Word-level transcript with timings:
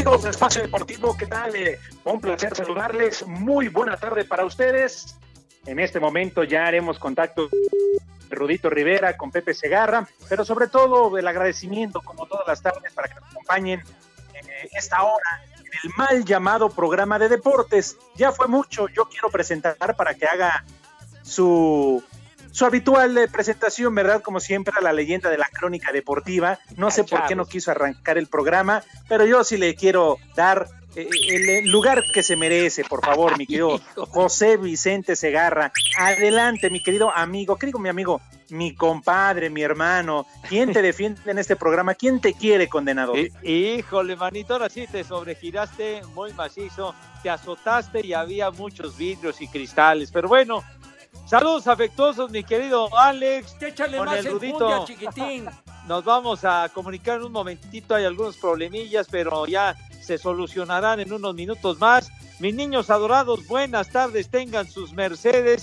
Amigos 0.00 0.22
de 0.22 0.30
Espacio 0.30 0.62
Deportivo, 0.62 1.14
¿qué 1.14 1.26
tal? 1.26 1.54
Eh, 1.54 1.78
un 2.04 2.22
placer 2.22 2.56
saludarles. 2.56 3.26
Muy 3.26 3.68
buena 3.68 3.98
tarde 3.98 4.24
para 4.24 4.46
ustedes. 4.46 5.18
En 5.66 5.78
este 5.78 6.00
momento 6.00 6.42
ya 6.42 6.64
haremos 6.64 6.98
contacto 6.98 7.50
con 7.50 8.30
Rudito 8.30 8.70
Rivera, 8.70 9.18
con 9.18 9.30
Pepe 9.30 9.52
Segarra, 9.52 10.08
pero 10.26 10.42
sobre 10.42 10.68
todo 10.68 11.18
el 11.18 11.28
agradecimiento, 11.28 12.00
como 12.00 12.26
todas 12.26 12.46
las 12.46 12.62
tardes, 12.62 12.94
para 12.94 13.08
que 13.08 13.16
nos 13.16 13.30
acompañen 13.30 13.82
en 14.32 14.48
eh, 14.48 14.70
esta 14.72 15.02
hora 15.02 15.42
en 15.58 15.66
el 15.66 15.90
mal 15.94 16.24
llamado 16.24 16.70
programa 16.70 17.18
de 17.18 17.28
deportes. 17.28 17.98
Ya 18.14 18.32
fue 18.32 18.48
mucho, 18.48 18.88
yo 18.88 19.04
quiero 19.04 19.28
presentar 19.28 19.96
para 19.96 20.14
que 20.14 20.24
haga 20.24 20.64
su, 21.22 22.02
su 22.52 22.64
habitual 22.66 23.16
eh, 23.18 23.28
presentación, 23.28 23.94
¿verdad? 23.94 24.22
Como 24.22 24.40
siempre, 24.40 24.74
a 24.76 24.80
la 24.80 24.92
leyenda 24.92 25.30
de 25.30 25.38
la 25.38 25.48
crónica 25.48 25.92
deportiva. 25.92 26.58
No 26.76 26.90
sé 26.90 27.04
por 27.04 27.26
qué 27.26 27.34
no 27.34 27.46
quiso 27.46 27.70
arrancar 27.70 28.18
el 28.18 28.26
programa, 28.26 28.82
pero 29.08 29.24
yo 29.26 29.44
sí 29.44 29.56
le 29.56 29.74
quiero 29.74 30.16
dar 30.34 30.66
eh, 30.96 31.08
el 31.28 31.48
eh, 31.48 31.62
lugar 31.66 32.02
que 32.12 32.22
se 32.24 32.34
merece, 32.36 32.82
por 32.84 33.04
favor, 33.04 33.38
mi 33.38 33.46
querido 33.46 33.80
José 33.94 34.56
Vicente 34.56 35.14
Segarra. 35.16 35.72
Adelante, 35.98 36.70
mi 36.70 36.82
querido 36.82 37.14
amigo, 37.16 37.56
¿qué 37.56 37.66
digo 37.66 37.78
mi 37.78 37.88
amigo? 37.88 38.20
Mi 38.48 38.74
compadre, 38.74 39.48
mi 39.48 39.62
hermano. 39.62 40.26
¿Quién 40.48 40.72
te 40.72 40.82
defiende 40.82 41.20
en 41.30 41.38
este 41.38 41.54
programa? 41.54 41.94
¿Quién 41.94 42.20
te 42.20 42.34
quiere, 42.34 42.68
condenado? 42.68 43.14
Hí- 43.14 43.30
Híjole, 43.78 44.16
manito, 44.16 44.54
ahora 44.54 44.68
sí 44.68 44.88
te 44.90 45.04
sobregiraste 45.04 46.02
muy 46.16 46.32
macizo, 46.32 46.92
te 47.22 47.30
azotaste 47.30 48.04
y 48.04 48.12
había 48.12 48.50
muchos 48.50 48.96
vidrios 48.96 49.40
y 49.40 49.46
cristales. 49.46 50.10
Pero 50.10 50.26
bueno, 50.26 50.64
saludos 51.30 51.68
afectuosos, 51.68 52.28
mi 52.32 52.42
querido 52.42 52.88
Alex. 52.98 53.54
Échale 53.62 53.98
Con 53.98 54.06
más 54.06 54.18
el 54.18 54.32
Rudito. 54.32 54.84
chiquitín. 54.84 55.46
Nos 55.86 56.04
vamos 56.04 56.44
a 56.44 56.68
comunicar 56.74 57.18
en 57.18 57.26
un 57.26 57.32
momentito, 57.32 57.94
hay 57.94 58.04
algunos 58.04 58.36
problemillas, 58.36 59.06
pero 59.08 59.46
ya 59.46 59.76
se 60.02 60.18
solucionarán 60.18 60.98
en 60.98 61.12
unos 61.12 61.34
minutos 61.36 61.78
más. 61.78 62.10
Mis 62.40 62.54
niños 62.54 62.90
adorados, 62.90 63.46
buenas 63.46 63.90
tardes, 63.90 64.28
tengan 64.28 64.68
sus 64.68 64.92
mercedes 64.92 65.62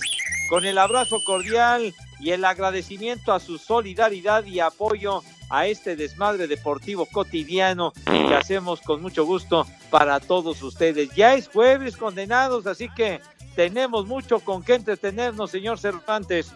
con 0.50 0.66
el 0.66 0.78
abrazo 0.78 1.18
cordial 1.26 1.94
y 2.20 2.32
el 2.32 2.46
agradecimiento 2.46 3.34
a 3.34 3.40
su 3.42 3.58
solidaridad 3.58 4.46
y 4.46 4.62
apoyo 4.62 5.22
a 5.50 5.68
este 5.68 5.96
desmadre 5.96 6.48
deportivo 6.48 7.06
cotidiano 7.06 7.94
que 8.06 8.36
hacemos 8.36 8.82
con 8.82 9.02
mucho 9.02 9.26
gusto 9.26 9.68
para 9.90 10.20
todos 10.20 10.62
ustedes. 10.62 11.10
Ya 11.14 11.34
es 11.36 11.50
jueves 11.50 11.98
condenados, 11.98 12.68
así 12.68 12.90
que 12.90 13.22
tenemos 13.58 14.06
mucho 14.06 14.40
con 14.40 14.64
qué 14.64 14.76
entretenernos, 14.76 15.50
señor 15.50 15.80
Cervantes. 15.80 16.54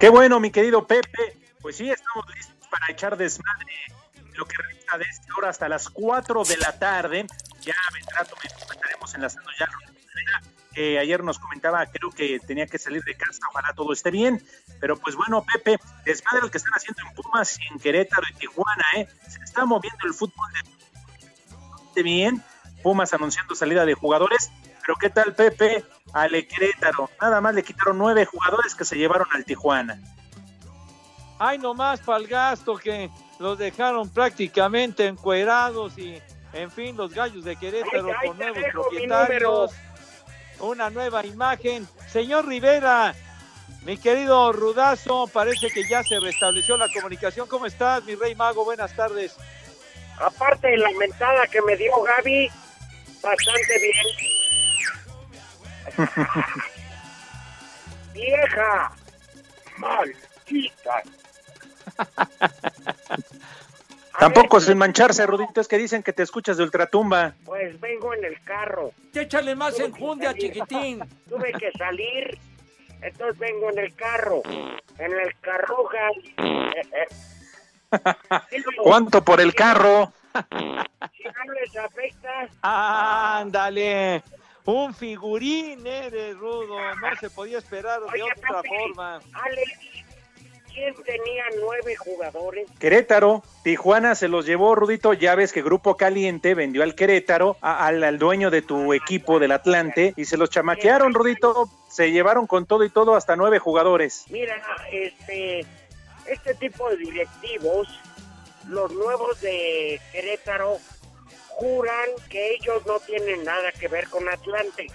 Qué 0.00 0.08
bueno, 0.08 0.40
mi 0.40 0.50
querido 0.50 0.88
Pepe. 0.88 1.38
Pues 1.60 1.76
sí, 1.76 1.88
estamos 1.88 2.26
listos 2.34 2.68
para 2.68 2.86
echar 2.90 3.16
desmadre 3.16 3.72
lo 4.34 4.44
que 4.44 4.56
resta 4.60 4.98
de 4.98 5.04
esta 5.04 5.34
hora 5.38 5.50
hasta 5.50 5.68
las 5.68 5.88
4 5.88 6.42
de 6.42 6.56
la 6.56 6.76
tarde. 6.80 7.26
Ya 7.60 7.76
vendrá 7.94 8.24
tu 8.24 8.34
estaremos 8.44 9.14
enlazando 9.14 9.48
ya. 9.56 9.68
que 10.74 10.98
ayer 10.98 11.22
nos 11.22 11.38
comentaba, 11.38 11.86
creo 11.86 12.10
que 12.10 12.40
tenía 12.40 12.66
que 12.66 12.78
salir 12.80 13.04
de 13.04 13.14
casa, 13.14 13.38
ojalá 13.50 13.72
todo 13.74 13.92
esté 13.92 14.10
bien. 14.10 14.44
Pero 14.80 14.96
pues 14.96 15.14
bueno, 15.14 15.44
Pepe, 15.44 15.78
desmadre 16.04 16.40
lo 16.40 16.50
que 16.50 16.58
están 16.58 16.72
haciendo 16.72 17.02
en 17.08 17.14
Pumas, 17.14 17.56
y 17.60 17.72
en 17.72 17.78
Querétaro 17.78 18.26
y 18.32 18.34
Tijuana, 18.34 18.84
¿eh? 18.96 19.06
Se 19.28 19.44
está 19.44 19.64
moviendo 19.64 20.08
el 20.08 20.14
fútbol 20.14 20.50
de 21.94 22.02
bien. 22.02 22.42
Pumas 22.82 23.12
anunciando 23.12 23.54
salida 23.54 23.84
de 23.84 23.94
jugadores. 23.94 24.50
Pero 24.88 24.98
¿qué 24.98 25.10
tal, 25.10 25.34
Pepe? 25.34 25.84
Ale 26.14 26.48
Querétaro. 26.48 27.10
Nada 27.20 27.42
más 27.42 27.54
le 27.54 27.62
quitaron 27.62 27.98
nueve 27.98 28.24
jugadores 28.24 28.74
que 28.74 28.86
se 28.86 28.96
llevaron 28.96 29.26
al 29.34 29.44
Tijuana. 29.44 30.00
Ay, 31.38 31.58
nomás 31.58 32.00
para 32.00 32.20
el 32.20 32.26
gasto 32.26 32.74
que 32.74 33.10
los 33.38 33.58
dejaron 33.58 34.08
prácticamente 34.08 35.04
encuerados 35.04 35.98
y, 35.98 36.18
en 36.54 36.70
fin, 36.70 36.96
los 36.96 37.12
gallos 37.12 37.44
de 37.44 37.56
Querétaro 37.56 38.06
Ay, 38.06 38.14
ay, 38.18 38.28
con 38.28 38.38
nuevos 38.38 38.64
propietarios. 38.72 39.72
Una 40.60 40.88
nueva 40.88 41.26
imagen. 41.26 41.86
Señor 42.10 42.48
Rivera, 42.48 43.14
mi 43.82 43.98
querido 43.98 44.54
Rudazo, 44.54 45.26
parece 45.26 45.68
que 45.68 45.86
ya 45.86 46.02
se 46.02 46.18
restableció 46.18 46.78
la 46.78 46.88
comunicación. 46.94 47.46
¿Cómo 47.46 47.66
estás, 47.66 48.04
mi 48.04 48.14
rey 48.14 48.34
mago? 48.34 48.64
Buenas 48.64 48.96
tardes. 48.96 49.36
Aparte 50.18 50.68
de 50.68 50.78
la 50.78 50.90
mentada 50.92 51.46
que 51.46 51.60
me 51.60 51.76
dio 51.76 51.92
Gaby, 52.00 52.50
bastante 53.22 53.78
bien. 53.82 54.37
Vieja, 58.12 58.92
maldita. 59.78 61.02
Tampoco 64.18 64.60
sin 64.60 64.76
mancharse, 64.76 65.24
Rudito, 65.26 65.60
es 65.60 65.68
que 65.68 65.78
dicen 65.78 66.02
que 66.02 66.12
te 66.12 66.24
escuchas 66.24 66.56
de 66.56 66.64
ultratumba. 66.64 67.34
Pues 67.44 67.78
vengo 67.80 68.12
en 68.14 68.24
el 68.24 68.42
carro. 68.42 68.90
Échale 69.14 69.54
más 69.54 69.78
enjundia, 69.78 70.34
chiquitín. 70.34 71.00
Tuve 71.28 71.52
que 71.52 71.70
salir, 71.78 72.36
entonces 73.00 73.38
vengo 73.38 73.70
en 73.70 73.78
el 73.78 73.94
carro. 73.94 74.42
En 74.98 75.12
el 75.12 75.34
carruja. 75.40 76.10
¿Cuánto 78.82 79.24
por 79.24 79.40
el 79.40 79.54
carro? 79.54 80.12
Si 80.50 81.24
no 81.24 81.52
les 81.60 81.76
afecta, 81.76 82.48
Ándale. 82.62 84.22
Un 84.70 84.92
figurín 84.94 85.86
eres, 85.86 86.36
Rudo. 86.36 86.76
No 87.00 87.16
se 87.18 87.30
podía 87.30 87.56
esperar 87.56 88.00
de 88.00 88.06
Oye, 88.06 88.22
otra 88.36 88.60
forma. 88.68 89.14
Alex, 89.32 89.72
¿quién 90.70 90.94
tenía 91.06 91.44
nueve 91.58 91.96
jugadores? 91.96 92.68
Querétaro, 92.78 93.42
Tijuana 93.64 94.14
se 94.14 94.28
los 94.28 94.44
llevó, 94.44 94.74
Rudito. 94.74 95.14
Ya 95.14 95.34
ves 95.34 95.54
que 95.54 95.62
Grupo 95.62 95.96
Caliente 95.96 96.54
vendió 96.54 96.82
al 96.82 96.94
Querétaro, 96.94 97.56
a- 97.62 97.86
al, 97.86 98.04
al 98.04 98.18
dueño 98.18 98.50
de 98.50 98.60
tu 98.60 98.92
equipo 98.92 99.38
del 99.38 99.52
Atlante, 99.52 100.12
y 100.18 100.26
se 100.26 100.36
los 100.36 100.50
chamaquearon, 100.50 101.14
Rudito. 101.14 101.70
Se 101.88 102.12
llevaron 102.12 102.46
con 102.46 102.66
todo 102.66 102.84
y 102.84 102.90
todo 102.90 103.14
hasta 103.14 103.36
nueve 103.36 103.58
jugadores. 103.58 104.26
Mira, 104.28 104.62
este, 104.92 105.64
este 106.26 106.54
tipo 106.56 106.90
de 106.90 106.98
directivos, 106.98 107.88
los 108.66 108.92
nuevos 108.92 109.40
de 109.40 109.98
Querétaro, 110.12 110.76
juran 111.58 112.08
que 112.30 112.54
ellos 112.54 112.86
no 112.86 113.00
tienen 113.00 113.42
nada 113.42 113.72
que 113.72 113.88
ver 113.88 114.08
con 114.08 114.28
Atlante, 114.28 114.86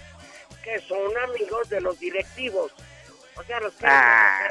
que 0.64 0.80
son 0.80 1.18
amigos 1.18 1.70
de 1.70 1.82
los 1.82 2.00
directivos. 2.00 2.72
O 3.36 3.44
sea, 3.44 3.60
los 3.60 3.74
que... 3.74 3.86
Ah. 3.86 4.48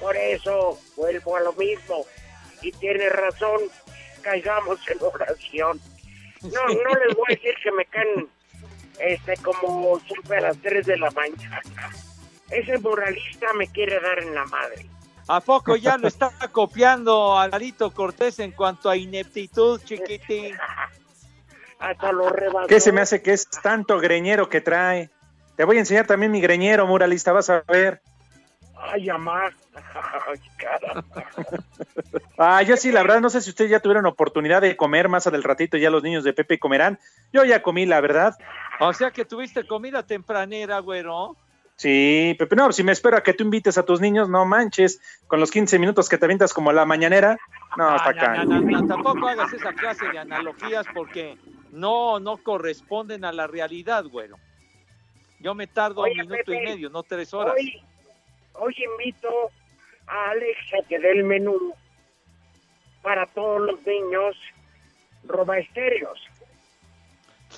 Por 0.00 0.16
eso 0.16 0.80
vuelvo 0.96 1.36
a 1.36 1.40
lo 1.40 1.52
mismo. 1.54 2.06
Y 2.62 2.72
tiene 2.72 3.08
razón, 3.10 3.60
caigamos 4.22 4.78
en 4.88 4.98
oración. 5.02 5.80
No, 6.42 6.66
no 6.68 6.94
les 7.04 7.16
voy 7.16 7.26
a 7.28 7.34
decir 7.34 7.54
que 7.62 7.72
me 7.72 7.84
caen 7.86 8.28
este, 8.98 9.36
como 9.38 10.00
siempre 10.00 10.38
a 10.38 10.40
las 10.40 10.58
3 10.62 10.86
de 10.86 10.96
la 10.96 11.10
mañana. 11.10 11.60
Ese 12.50 12.78
moralista 12.78 13.52
me 13.54 13.66
quiere 13.68 14.00
dar 14.00 14.20
en 14.20 14.34
la 14.34 14.44
madre. 14.46 14.86
¿A 15.28 15.40
poco 15.40 15.76
ya 15.76 15.98
lo 15.98 16.08
está 16.08 16.30
copiando 16.50 17.38
a 17.38 17.48
Larito 17.48 17.90
Cortés 17.90 18.38
en 18.38 18.52
cuanto 18.52 18.88
a 18.88 18.96
ineptitud, 18.96 19.80
chiquitín? 19.84 20.56
hasta 21.78 22.12
lo 22.12 22.28
rebasó. 22.30 22.66
¿Qué 22.66 22.80
se 22.80 22.92
me 22.92 23.00
hace 23.00 23.22
que 23.22 23.32
es 23.32 23.48
tanto 23.62 23.98
greñero 23.98 24.48
que 24.48 24.60
trae? 24.60 25.10
Te 25.56 25.64
voy 25.64 25.76
a 25.76 25.80
enseñar 25.80 26.06
también 26.06 26.32
mi 26.32 26.40
greñero, 26.40 26.86
muralista, 26.86 27.32
vas 27.32 27.50
a 27.50 27.62
ver. 27.68 28.00
Ay, 28.76 29.08
amá. 29.08 29.50
Ay, 30.26 30.40
caramba. 30.56 31.24
Ah, 32.40 32.62
yo 32.62 32.76
sí, 32.76 32.92
la 32.92 33.02
verdad, 33.02 33.20
no 33.20 33.30
sé 33.30 33.40
si 33.40 33.50
ustedes 33.50 33.72
ya 33.72 33.80
tuvieron 33.80 34.06
oportunidad 34.06 34.62
de 34.62 34.76
comer 34.76 35.08
más 35.08 35.24
del 35.24 35.42
ratito, 35.42 35.76
ya 35.76 35.90
los 35.90 36.04
niños 36.04 36.22
de 36.22 36.32
Pepe 36.32 36.60
comerán. 36.60 37.00
Yo 37.32 37.44
ya 37.44 37.62
comí, 37.62 37.84
la 37.84 38.00
verdad. 38.00 38.36
O 38.78 38.92
sea 38.92 39.10
que 39.10 39.24
tuviste 39.24 39.66
comida 39.66 40.04
tempranera, 40.04 40.78
güero. 40.78 41.36
Sí, 41.78 42.34
Pepe, 42.36 42.56
no, 42.56 42.72
si 42.72 42.82
me 42.82 42.90
espero 42.90 43.16
a 43.16 43.22
que 43.22 43.34
tú 43.34 43.44
invites 43.44 43.78
a 43.78 43.84
tus 43.84 44.00
niños, 44.00 44.28
no 44.28 44.44
manches, 44.44 45.00
con 45.28 45.38
los 45.38 45.52
15 45.52 45.78
minutos 45.78 46.08
que 46.08 46.18
te 46.18 46.24
avientas 46.24 46.52
como 46.52 46.72
la 46.72 46.84
mañanera, 46.84 47.38
no, 47.76 47.88
Ah, 47.90 47.94
hasta 47.94 48.10
acá. 48.10 48.44
na, 48.44 48.84
tampoco 48.84 49.28
hagas 49.28 49.52
esa 49.52 49.72
clase 49.72 50.08
de 50.08 50.18
analogías 50.18 50.84
porque 50.92 51.38
no, 51.70 52.18
no 52.18 52.38
corresponden 52.38 53.24
a 53.24 53.30
la 53.30 53.46
realidad, 53.46 54.04
güero. 54.06 54.38
Yo 55.38 55.54
me 55.54 55.68
tardo 55.68 56.00
Oye, 56.00 56.14
un 56.14 56.18
minuto 56.18 56.36
Pepe, 56.46 56.62
y 56.62 56.66
medio, 56.66 56.90
no 56.90 57.04
tres 57.04 57.32
horas. 57.32 57.54
Hoy, 57.56 57.80
hoy 58.54 58.74
invito 58.76 59.28
a 60.08 60.30
Alex 60.30 60.58
a 60.82 60.88
que 60.88 60.98
dé 60.98 61.12
el 61.12 61.22
menú 61.22 61.74
para 63.02 63.24
todos 63.26 63.60
los 63.60 63.86
niños 63.86 64.36
robaestéreos. 65.22 66.27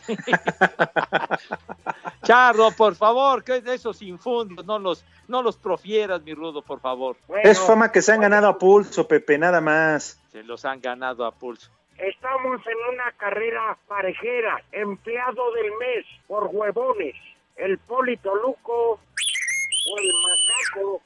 Charro, 2.23 2.71
por 2.73 2.95
favor, 2.95 3.43
que 3.43 3.61
de 3.61 3.75
esos 3.75 4.03
infundios 4.03 4.65
no 4.67 4.79
los, 4.79 5.05
no 5.29 5.43
los 5.43 5.57
profieras, 5.57 6.23
mi 6.23 6.35
rudo, 6.35 6.63
por 6.63 6.81
favor. 6.81 7.17
Bueno, 7.27 7.49
Es 7.49 7.59
fama 7.59 7.91
que 7.91 8.03
se 8.03 8.13
han 8.13 8.21
ganado 8.21 8.49
a 8.49 8.59
pulso, 8.59 9.09
Pepe, 9.09 9.39
nada 9.39 9.61
más. 9.61 10.21
Se 10.31 10.43
los 10.43 10.65
han 10.65 10.81
ganado 10.81 11.25
a 11.25 11.33
pulso. 11.33 11.71
Estamos 11.99 12.61
en 12.67 12.95
una 12.95 13.13
carrera 13.13 13.77
parejera, 13.87 14.63
empleado 14.73 15.53
del 15.53 15.71
mes 15.79 16.07
por 16.27 16.49
huevones, 16.51 17.15
el 17.57 17.79
Polito 17.79 18.35
Luco 18.37 18.93
o 18.93 19.99
el 19.99 20.11
Macaco. 20.23 21.03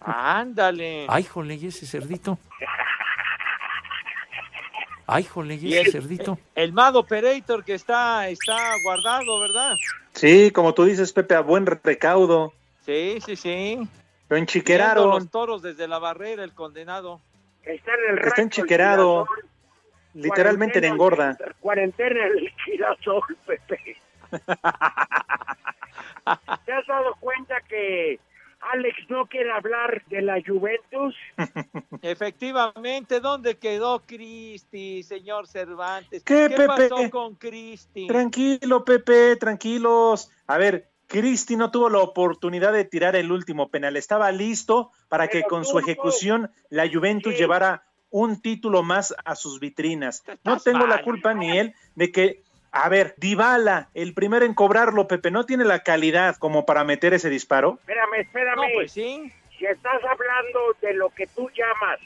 Ándale. 0.00 1.06
Ay, 1.08 1.24
jole, 1.24 1.54
¿y 1.54 1.66
ese 1.66 1.86
cerdito? 1.86 2.38
Ay, 5.10 5.24
jole, 5.24 5.54
¿y 5.54 5.68
Y 5.68 5.72
ese 5.78 5.86
el- 5.86 5.92
cerdito? 5.92 6.38
El 6.54 6.72
Mad 6.74 6.94
Operator 6.96 7.64
que 7.64 7.72
está, 7.74 8.28
está 8.28 8.56
guardado, 8.84 9.40
¿verdad? 9.40 9.74
Sí, 10.12 10.50
como 10.50 10.74
tú 10.74 10.84
dices, 10.84 11.12
Pepe, 11.14 11.34
a 11.34 11.40
buen 11.40 11.64
recaudo. 11.64 12.52
Sí, 12.84 13.18
sí, 13.24 13.34
sí. 13.34 13.76
Lo 13.76 14.34
Viendo 14.34 14.36
enchiqueraron. 14.36 15.08
los 15.10 15.30
toros 15.30 15.62
desde 15.62 15.88
la 15.88 15.98
barrera, 15.98 16.44
el 16.44 16.52
condenado. 16.52 17.20
Está 17.62 17.92
en 17.94 18.00
el 18.10 18.16
Está 18.18 18.28
rancho 18.36 18.42
enchiquerado. 18.42 19.22
El 19.22 19.26
Girasol, 19.26 19.48
Literalmente 20.22 20.78
en 20.86 20.96
cuarentena- 20.96 21.30
engorda. 21.32 21.54
Cuarentena 21.60 22.26
en 22.26 22.32
el 22.38 22.52
girasol, 22.66 23.22
Pepe. 23.46 23.96
¿Te 26.66 26.72
has 26.72 26.86
dado 26.86 27.14
cuenta 27.20 27.54
que 27.68 28.18
Alex 28.72 28.96
no 29.08 29.26
quiere 29.26 29.50
hablar 29.50 30.02
de 30.06 30.22
la 30.22 30.42
Juventus? 30.46 31.14
Efectivamente, 32.02 33.20
¿dónde 33.20 33.56
quedó 33.56 34.00
Cristi, 34.00 35.02
señor 35.02 35.46
Cervantes? 35.46 36.22
¿Qué, 36.24 36.48
Pepe? 36.50 36.66
pasó 36.66 37.10
con 37.10 37.34
Cristi? 37.36 38.06
Tranquilo, 38.06 38.84
Pepe, 38.84 39.36
tranquilos. 39.36 40.30
A 40.46 40.58
ver, 40.58 40.90
Cristi 41.06 41.56
no 41.56 41.70
tuvo 41.70 41.88
la 41.88 42.00
oportunidad 42.00 42.72
de 42.72 42.84
tirar 42.84 43.16
el 43.16 43.32
último 43.32 43.70
penal. 43.70 43.96
Estaba 43.96 44.30
listo 44.30 44.90
para 45.08 45.28
que 45.28 45.42
con 45.44 45.64
su 45.64 45.78
ejecución 45.78 46.50
la 46.68 46.88
Juventus 46.88 47.32
Sí. 47.34 47.38
llevara 47.38 47.84
un 48.10 48.40
título 48.40 48.82
más 48.82 49.14
a 49.24 49.34
sus 49.34 49.60
vitrinas. 49.60 50.24
No 50.44 50.58
tengo 50.58 50.86
la 50.86 51.02
culpa 51.02 51.34
ni 51.34 51.58
él 51.58 51.74
de 51.94 52.10
que, 52.12 52.42
a 52.70 52.88
ver, 52.88 53.14
Dybala, 53.16 53.88
el 53.94 54.14
primero 54.14 54.44
en 54.44 54.54
cobrarlo, 54.54 55.08
Pepe, 55.08 55.30
no 55.30 55.44
tiene 55.44 55.64
la 55.64 55.82
calidad 55.82 56.36
como 56.36 56.66
para 56.66 56.84
meter 56.84 57.14
ese 57.14 57.30
disparo. 57.30 57.78
Espérame, 57.80 58.20
espérame. 58.20 58.56
No, 58.56 58.62
pues 58.74 58.92
sí. 58.92 59.32
Si 59.58 59.66
estás 59.66 60.02
hablando 60.04 60.76
de 60.80 60.94
lo 60.94 61.08
que 61.10 61.26
tú 61.26 61.48
llamas 61.50 61.98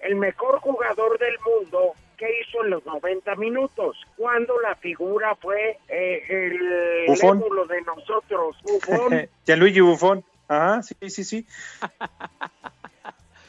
el 0.00 0.16
mejor 0.16 0.58
jugador 0.58 1.18
del 1.18 1.36
mundo, 1.38 1.92
¿qué 2.18 2.26
hizo 2.40 2.64
en 2.64 2.70
los 2.70 2.84
90 2.84 3.34
minutos? 3.36 3.96
Cuando 4.16 4.60
la 4.60 4.74
figura 4.76 5.34
fue 5.36 5.78
eh, 5.88 6.24
el 6.28 7.06
Buffon. 7.06 7.40
de 7.68 7.82
nosotros, 7.82 8.56
Bufón. 8.64 9.28
Gianluigi 9.46 9.80
Buffon. 9.80 10.24
Ajá, 10.48 10.82
sí, 10.82 10.94
sí, 11.08 11.24
sí. 11.24 11.46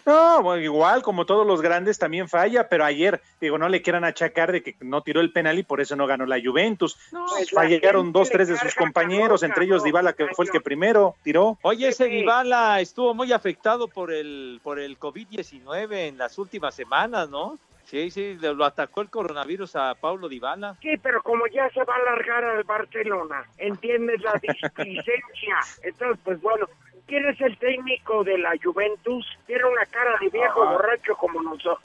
No, 0.05 0.41
bueno, 0.41 0.61
igual 0.61 1.01
como 1.01 1.25
todos 1.25 1.45
los 1.47 1.61
grandes 1.61 1.97
también 1.97 2.27
falla, 2.27 2.67
pero 2.67 2.83
ayer, 2.83 3.21
digo, 3.39 3.57
no 3.57 3.69
le 3.69 3.81
quieran 3.81 4.03
achacar 4.03 4.51
de 4.51 4.61
que 4.63 4.75
no 4.81 5.01
tiró 5.01 5.21
el 5.21 5.31
penal 5.31 5.57
y 5.59 5.63
por 5.63 5.79
eso 5.81 5.95
no 5.95 6.07
ganó 6.07 6.25
la 6.25 6.39
Juventus. 6.43 6.97
No, 7.11 7.25
Pues 7.27 7.51
la 7.53 7.61
Fallaron 7.61 8.11
dos, 8.11 8.29
tres 8.29 8.47
de 8.49 8.57
sus 8.57 8.75
compañeros, 8.75 9.43
entre 9.43 9.65
ellos. 9.65 9.83
Dybala, 9.83 10.13
que 10.13 10.27
fue 10.35 10.45
el 10.45 10.51
que 10.51 10.61
primero 10.61 11.15
tiró. 11.23 11.57
Oye, 11.61 11.87
ese. 11.89 12.05
Dybala 12.05 12.81
estuvo 12.81 13.13
muy 13.13 13.31
afectado 13.31 13.87
por 13.87 14.11
el 14.11 14.59
por 14.63 14.79
el 14.79 14.99
COVID-19 14.99 15.93
en 16.09 16.17
las 16.17 16.37
últimas 16.37 16.75
semanas, 16.75 17.29
¿no? 17.29 17.57
Sí, 17.85 18.09
sí, 18.11 18.37
le- 18.39 18.53
lo 18.55 18.65
atacó 18.65 19.01
el 19.01 19.09
coronavirus 19.09 19.75
a 19.75 19.93
Paulo 19.95 20.27
Dybala. 20.29 20.75
Sí, 20.81 20.97
pero 21.01 21.21
como 21.21 21.45
ya 21.47 21.69
se 21.69 21.83
va 21.83 21.93
a 21.95 21.97
alargar 21.97 22.43
al 22.43 22.63
Barcelona, 22.63 23.45
entiendes 23.57 24.21
la 24.21 24.33
displicencia. 24.41 25.57
Entonces, 25.83 26.19
pues 26.23 26.41
bueno, 26.41 26.67
¿quién 27.07 27.27
es 27.29 27.39
el 27.41 27.57
técnico 27.57 28.23
de 28.23 28.37
la 28.37 28.51
Juventus? 28.61 29.25
Tiene 29.45 29.63
una 29.65 29.85
cara 29.85 30.17
de 30.21 30.29
viejo 30.29 30.65
borracho 30.65 31.15
como 31.17 31.41
nosotros. 31.41 31.83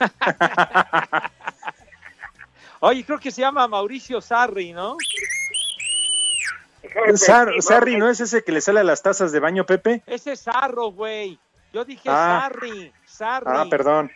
Oye, 2.80 3.04
creo 3.04 3.18
que 3.18 3.30
se 3.30 3.40
llama 3.40 3.66
Mauricio 3.68 4.20
Sarri, 4.20 4.72
¿no? 4.72 4.96
Sar- 7.14 7.50
Sarri 7.60 7.96
no 7.96 8.08
es 8.08 8.20
ese 8.20 8.44
que 8.44 8.52
le 8.52 8.60
sale 8.60 8.80
a 8.80 8.84
las 8.84 9.02
tazas 9.02 9.32
de 9.32 9.40
baño, 9.40 9.64
Pepe. 9.66 10.02
Ese 10.06 10.32
es 10.32 10.40
Sarro, 10.40 10.86
güey. 10.92 11.38
Yo 11.72 11.84
dije 11.84 12.08
Ah. 12.10 12.40
Sarri, 12.50 12.92
Sarri. 13.04 13.46
Ah, 13.50 13.66
perdón. 13.68 14.10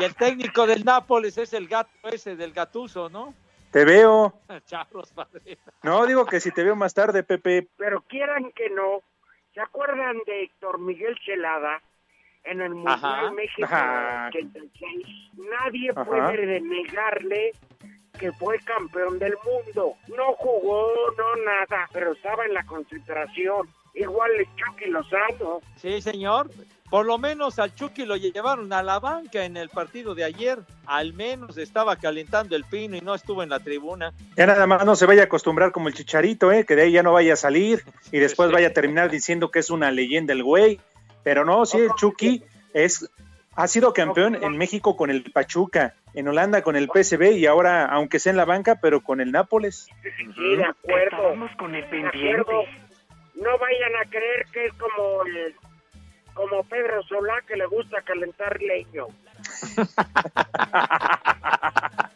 Y 0.00 0.04
el 0.04 0.14
técnico 0.14 0.66
del 0.66 0.84
Nápoles 0.84 1.36
es 1.38 1.52
el 1.52 1.68
gato 1.68 1.90
ese 2.10 2.34
del 2.36 2.52
Gatuso, 2.52 3.08
¿no? 3.08 3.34
Te 3.70 3.84
veo. 3.84 4.34
Charlos 4.66 5.12
padre. 5.12 5.58
No, 5.82 6.06
digo 6.06 6.26
que 6.26 6.40
si 6.40 6.50
te 6.50 6.64
veo 6.64 6.76
más 6.76 6.94
tarde, 6.94 7.22
Pepe. 7.22 7.68
Pero 7.76 8.02
quieran 8.02 8.52
que 8.52 8.70
no, 8.70 9.02
¿se 9.54 9.60
acuerdan 9.60 10.18
de 10.26 10.42
Héctor 10.44 10.78
Miguel 10.78 11.16
Celada 11.24 11.80
en 12.44 12.60
el 12.60 12.70
Mundial 12.74 12.98
Ajá. 13.04 13.30
México 13.30 13.64
Ajá. 13.64 14.28
86? 14.28 15.06
Nadie 15.34 15.90
Ajá. 15.90 16.04
puede 16.04 16.60
negarle 16.60 17.52
que 18.18 18.32
fue 18.32 18.58
campeón 18.60 19.18
del 19.18 19.34
mundo. 19.44 19.94
No 20.08 20.34
jugó, 20.34 20.92
no 21.16 21.36
nada, 21.44 21.88
pero 21.92 22.12
estaba 22.12 22.44
en 22.44 22.54
la 22.54 22.64
concentración. 22.64 23.68
Igual 23.94 24.30
el 24.38 24.46
Chucky 24.56 24.86
Lozano. 24.90 25.60
Sí, 25.76 26.00
señor. 26.00 26.50
Por 26.88 27.06
lo 27.06 27.18
menos 27.18 27.58
al 27.60 27.72
Chucky 27.74 28.04
lo 28.04 28.16
llevaron 28.16 28.72
a 28.72 28.82
la 28.82 28.98
banca 28.98 29.44
en 29.44 29.56
el 29.56 29.68
partido 29.68 30.14
de 30.16 30.24
ayer. 30.24 30.58
Al 30.86 31.12
menos 31.12 31.56
estaba 31.56 31.94
calentando 31.96 32.56
el 32.56 32.64
pino 32.64 32.96
y 32.96 33.00
no 33.00 33.14
estuvo 33.14 33.42
en 33.44 33.48
la 33.48 33.60
tribuna. 33.60 34.12
Ya 34.36 34.46
nada 34.46 34.66
más 34.66 34.84
no 34.84 34.96
se 34.96 35.06
vaya 35.06 35.22
a 35.22 35.24
acostumbrar 35.26 35.70
como 35.70 35.86
el 35.88 35.94
chicharito, 35.94 36.50
¿eh? 36.50 36.64
que 36.66 36.74
de 36.74 36.82
ahí 36.82 36.92
ya 36.92 37.04
no 37.04 37.12
vaya 37.12 37.34
a 37.34 37.36
salir 37.36 37.84
y 38.10 38.18
después 38.18 38.48
Sí. 38.48 38.54
vaya 38.54 38.68
a 38.68 38.72
terminar 38.72 39.08
diciendo 39.10 39.50
que 39.52 39.60
es 39.60 39.70
una 39.70 39.92
leyenda 39.92 40.32
el 40.32 40.42
güey. 40.42 40.80
Pero 41.22 41.44
no, 41.44 41.64
sí, 41.64 41.78
el 41.78 41.90
Chucky 41.96 42.42
es, 42.74 43.08
ha 43.54 43.68
sido 43.68 43.92
campeón 43.92 44.42
en 44.42 44.56
México 44.56 44.96
con 44.96 45.10
el 45.10 45.22
Pachuca, 45.30 45.94
en 46.14 46.26
Holanda 46.26 46.62
con 46.62 46.74
el 46.74 46.88
PSV 46.92 47.36
y 47.36 47.46
ahora, 47.46 47.84
aunque 47.86 48.18
sea 48.18 48.30
en 48.30 48.36
la 48.36 48.46
banca, 48.46 48.78
pero 48.82 49.00
con 49.02 49.20
el 49.20 49.30
Nápoles. 49.30 49.86
Sí, 50.02 50.56
de 50.56 50.64
acuerdo. 50.64 51.04
Estábamos 51.18 51.50
con 51.56 51.72
el 51.74 51.84
pendiente. 51.84 52.44
No 53.34 53.58
vayan 53.58 53.96
a 53.96 54.04
creer 54.08 54.46
que 54.52 54.66
es 54.66 54.72
como 54.74 55.24
el, 55.24 55.56
como 56.34 56.62
Pedro 56.64 57.02
Solá 57.04 57.40
que 57.46 57.56
le 57.56 57.66
gusta 57.66 58.02
calentar 58.02 58.60
leño. 58.60 59.06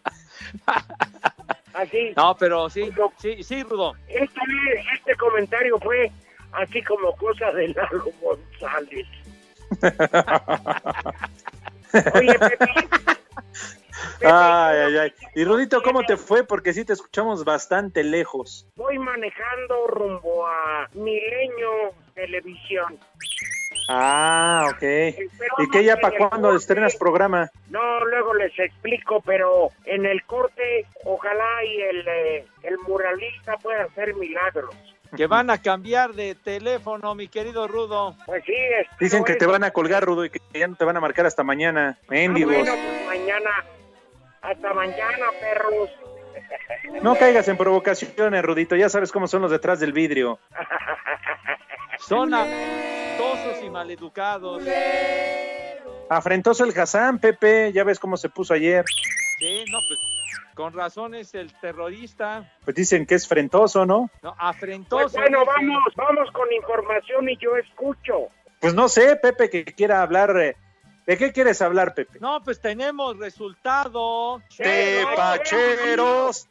Así. 1.74 2.12
No, 2.16 2.34
pero 2.36 2.70
sí, 2.70 2.90
sí, 3.18 3.42
sí, 3.42 3.62
Rudo. 3.64 3.94
Este, 4.06 4.40
este 4.94 5.16
comentario 5.16 5.78
fue 5.80 6.10
así 6.52 6.80
como 6.82 7.14
cosa 7.16 7.50
de 7.50 7.66
Lalo 7.68 8.04
González. 8.22 9.06
Oye, 12.14 12.38
Pepe. 12.38 12.66
Ay, 14.22 14.78
ay, 14.78 14.96
ay. 14.98 15.12
Y 15.34 15.44
Rudito, 15.44 15.82
¿cómo 15.82 16.02
te 16.02 16.16
fue? 16.16 16.44
Porque 16.44 16.72
sí 16.72 16.84
te 16.84 16.92
escuchamos 16.92 17.44
bastante 17.44 18.02
lejos. 18.04 18.66
Voy 18.76 18.98
manejando 18.98 19.86
rumbo 19.88 20.46
a 20.46 20.88
Milenio 20.94 21.92
Televisión. 22.14 22.98
Ah, 23.88 24.66
ok. 24.70 24.82
¿Y 24.82 25.70
qué 25.70 25.84
ya 25.84 25.96
para 25.96 26.16
cuándo 26.16 26.48
corte- 26.48 26.56
estrenas 26.56 26.96
programa? 26.96 27.50
No, 27.68 28.00
luego 28.06 28.32
les 28.34 28.58
explico, 28.58 29.20
pero 29.20 29.68
en 29.84 30.06
el 30.06 30.24
corte, 30.24 30.86
ojalá 31.04 31.64
y 31.64 31.82
el, 31.82 32.08
eh, 32.08 32.46
el 32.62 32.78
muralista 32.78 33.56
pueda 33.58 33.84
hacer 33.84 34.14
milagros. 34.14 34.74
Que 35.16 35.26
van 35.26 35.50
a 35.50 35.58
cambiar 35.60 36.12
de 36.14 36.34
teléfono, 36.34 37.14
mi 37.14 37.28
querido 37.28 37.68
Rudo. 37.68 38.16
Pues 38.26 38.42
sí, 38.46 38.54
Dicen 38.98 39.22
que 39.22 39.34
te 39.34 39.46
van 39.46 39.62
a 39.62 39.70
colgar, 39.70 40.02
Rudo, 40.04 40.24
y 40.24 40.30
que 40.30 40.40
ya 40.52 40.66
no 40.66 40.74
te 40.76 40.84
van 40.84 40.96
a 40.96 41.00
marcar 41.00 41.26
hasta 41.26 41.44
mañana. 41.44 41.98
Ah, 42.00 42.04
Mendigos. 42.08 42.52
bueno, 42.56 42.72
pues 42.74 43.06
mañana 43.06 43.50
Hasta 44.44 44.74
mañana, 44.74 45.26
perros. 45.40 45.90
No 47.02 47.16
caigas 47.16 47.48
en 47.48 47.56
provocaciones, 47.56 48.42
Rudito. 48.42 48.76
Ya 48.76 48.88
sabes 48.88 49.10
cómo 49.10 49.26
son 49.26 49.42
los 49.42 49.50
detrás 49.50 49.80
del 49.80 49.92
vidrio. 49.92 50.38
Son 51.98 52.34
amistosos 52.34 53.62
y 53.62 53.70
maleducados. 53.70 54.62
Afrentoso 56.10 56.64
el 56.64 56.78
Hassan, 56.78 57.18
Pepe. 57.18 57.72
Ya 57.72 57.84
ves 57.84 57.98
cómo 57.98 58.16
se 58.16 58.28
puso 58.28 58.52
ayer. 58.52 58.84
Sí, 59.38 59.64
no, 59.70 59.78
pues 59.88 59.98
con 60.54 60.72
razón 60.72 61.14
es 61.14 61.34
el 61.34 61.52
terrorista. 61.60 62.52
Pues 62.64 62.76
dicen 62.76 63.06
que 63.06 63.14
es 63.14 63.26
frentoso, 63.26 63.86
¿no? 63.86 64.10
No, 64.22 64.34
afrentoso. 64.38 65.02
Pues 65.04 65.12
bueno, 65.14 65.44
vamos, 65.44 65.82
vamos 65.96 66.30
con 66.32 66.52
información 66.52 67.28
y 67.28 67.36
yo 67.38 67.56
escucho. 67.56 68.28
Pues 68.60 68.74
no 68.74 68.88
sé, 68.88 69.16
Pepe, 69.16 69.48
que 69.48 69.64
quiera 69.64 70.02
hablar. 70.02 70.56
¿De 71.06 71.18
qué 71.18 71.32
quieres 71.32 71.60
hablar, 71.60 71.94
Pepe? 71.94 72.18
No, 72.20 72.42
pues 72.42 72.60
tenemos 72.60 73.18
resultado. 73.18 74.40
Tepacheros. 74.56 76.48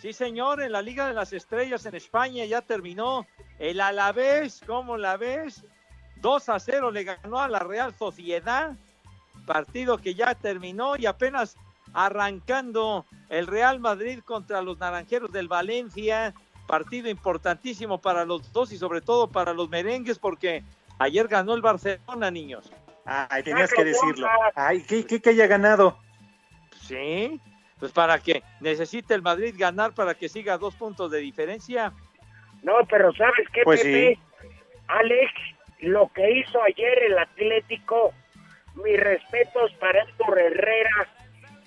Sí, 0.00 0.14
señor, 0.14 0.62
en 0.62 0.72
la 0.72 0.80
Liga 0.80 1.06
de 1.06 1.12
las 1.12 1.34
Estrellas 1.34 1.84
en 1.84 1.94
España 1.94 2.46
ya 2.46 2.62
terminó. 2.62 3.26
El 3.58 3.82
Alavés, 3.82 4.62
¿cómo 4.66 4.96
la 4.96 5.18
ves? 5.18 5.62
2 6.16 6.48
a 6.48 6.58
0 6.58 6.90
le 6.90 7.04
ganó 7.04 7.38
a 7.38 7.48
la 7.48 7.58
Real 7.58 7.94
Sociedad. 7.94 8.72
Partido 9.46 9.98
que 9.98 10.14
ya 10.14 10.34
terminó 10.34 10.96
y 10.96 11.04
apenas 11.04 11.56
arrancando 11.92 13.04
el 13.28 13.46
Real 13.46 13.80
Madrid 13.80 14.20
contra 14.24 14.62
los 14.62 14.78
Naranjeros 14.78 15.30
del 15.32 15.48
Valencia. 15.48 16.32
Partido 16.66 17.10
importantísimo 17.10 18.00
para 18.00 18.24
los 18.24 18.50
dos 18.52 18.72
y 18.72 18.78
sobre 18.78 19.02
todo 19.02 19.28
para 19.28 19.52
los 19.52 19.68
merengues 19.68 20.18
porque 20.18 20.64
ayer 20.98 21.28
ganó 21.28 21.52
el 21.52 21.60
Barcelona, 21.60 22.30
niños. 22.30 22.70
Ay, 23.04 23.42
tenías 23.42 23.72
que 23.72 23.84
decirlo. 23.84 24.28
Ay, 24.54 24.82
¿qué, 24.82 25.04
qué 25.06 25.20
que 25.20 25.30
haya 25.30 25.46
ganado? 25.46 25.98
Sí, 26.82 27.40
pues 27.78 27.92
para 27.92 28.18
que 28.18 28.42
necesite 28.60 29.14
el 29.14 29.22
Madrid 29.22 29.54
ganar 29.56 29.94
para 29.94 30.14
que 30.14 30.28
siga 30.28 30.58
dos 30.58 30.74
puntos 30.74 31.10
de 31.10 31.18
diferencia. 31.18 31.92
No, 32.62 32.74
pero 32.88 33.12
¿sabes 33.14 33.48
qué, 33.52 33.62
Pues 33.64 33.82
Pepe? 33.82 34.18
Alex, 34.88 35.32
lo 35.80 36.08
que 36.12 36.38
hizo 36.38 36.62
ayer 36.62 37.04
el 37.04 37.18
Atlético, 37.18 38.12
mis 38.74 38.98
respetos 38.98 39.72
para 39.80 40.02
Héctor 40.02 40.38
Herrera, 40.38 41.08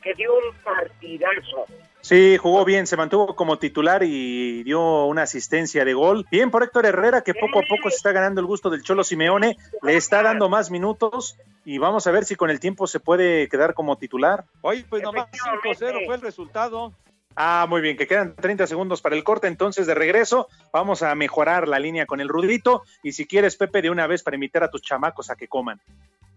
que 0.01 0.13
dio 0.13 0.33
un 0.33 0.55
partidazo. 0.63 1.65
Sí, 2.03 2.35
jugó 2.35 2.65
bien, 2.65 2.85
se 2.85 2.97
mantuvo 2.97 3.33
como 3.33 3.57
titular 3.57 4.03
y 4.03 4.61
dio 4.63 5.05
una 5.05 5.21
asistencia 5.21 5.85
de 5.85 5.93
gol. 5.93 6.27
Bien 6.29 6.51
por 6.51 6.61
Héctor 6.61 6.85
Herrera, 6.85 7.21
que 7.21 7.33
poco 7.33 7.59
a 7.59 7.61
poco 7.61 7.89
se 7.89 7.95
está 7.95 8.11
ganando 8.11 8.41
el 8.41 8.45
gusto 8.45 8.69
del 8.69 8.83
Cholo 8.83 9.05
Simeone, 9.05 9.55
le 9.81 9.95
está 9.95 10.21
dando 10.21 10.49
más 10.49 10.69
minutos 10.69 11.37
y 11.63 11.77
vamos 11.77 12.05
a 12.05 12.11
ver 12.11 12.25
si 12.25 12.35
con 12.35 12.49
el 12.49 12.59
tiempo 12.59 12.87
se 12.87 12.99
puede 12.99 13.47
quedar 13.47 13.73
como 13.73 13.97
titular. 13.97 14.43
Oye, 14.59 14.85
pues 14.89 15.01
nomás 15.01 15.29
Efectivamente. 15.31 15.85
5-0 16.01 16.05
fue 16.05 16.15
el 16.15 16.21
resultado. 16.21 16.93
Ah, 17.37 17.67
muy 17.69 17.79
bien, 17.79 17.95
que 17.95 18.05
quedan 18.05 18.35
30 18.35 18.67
segundos 18.67 19.01
para 19.01 19.15
el 19.15 19.23
corte, 19.23 19.47
entonces 19.47 19.87
de 19.87 19.95
regreso 19.95 20.49
vamos 20.73 21.03
a 21.03 21.15
mejorar 21.15 21.69
la 21.69 21.79
línea 21.79 22.05
con 22.05 22.19
el 22.19 22.27
Rudito 22.27 22.83
y 23.01 23.13
si 23.13 23.25
quieres, 23.25 23.55
Pepe, 23.55 23.81
de 23.81 23.89
una 23.89 24.07
vez 24.07 24.23
para 24.23 24.35
invitar 24.35 24.61
a 24.65 24.69
tus 24.69 24.81
chamacos 24.81 25.29
a 25.29 25.37
que 25.37 25.47
coman. 25.47 25.79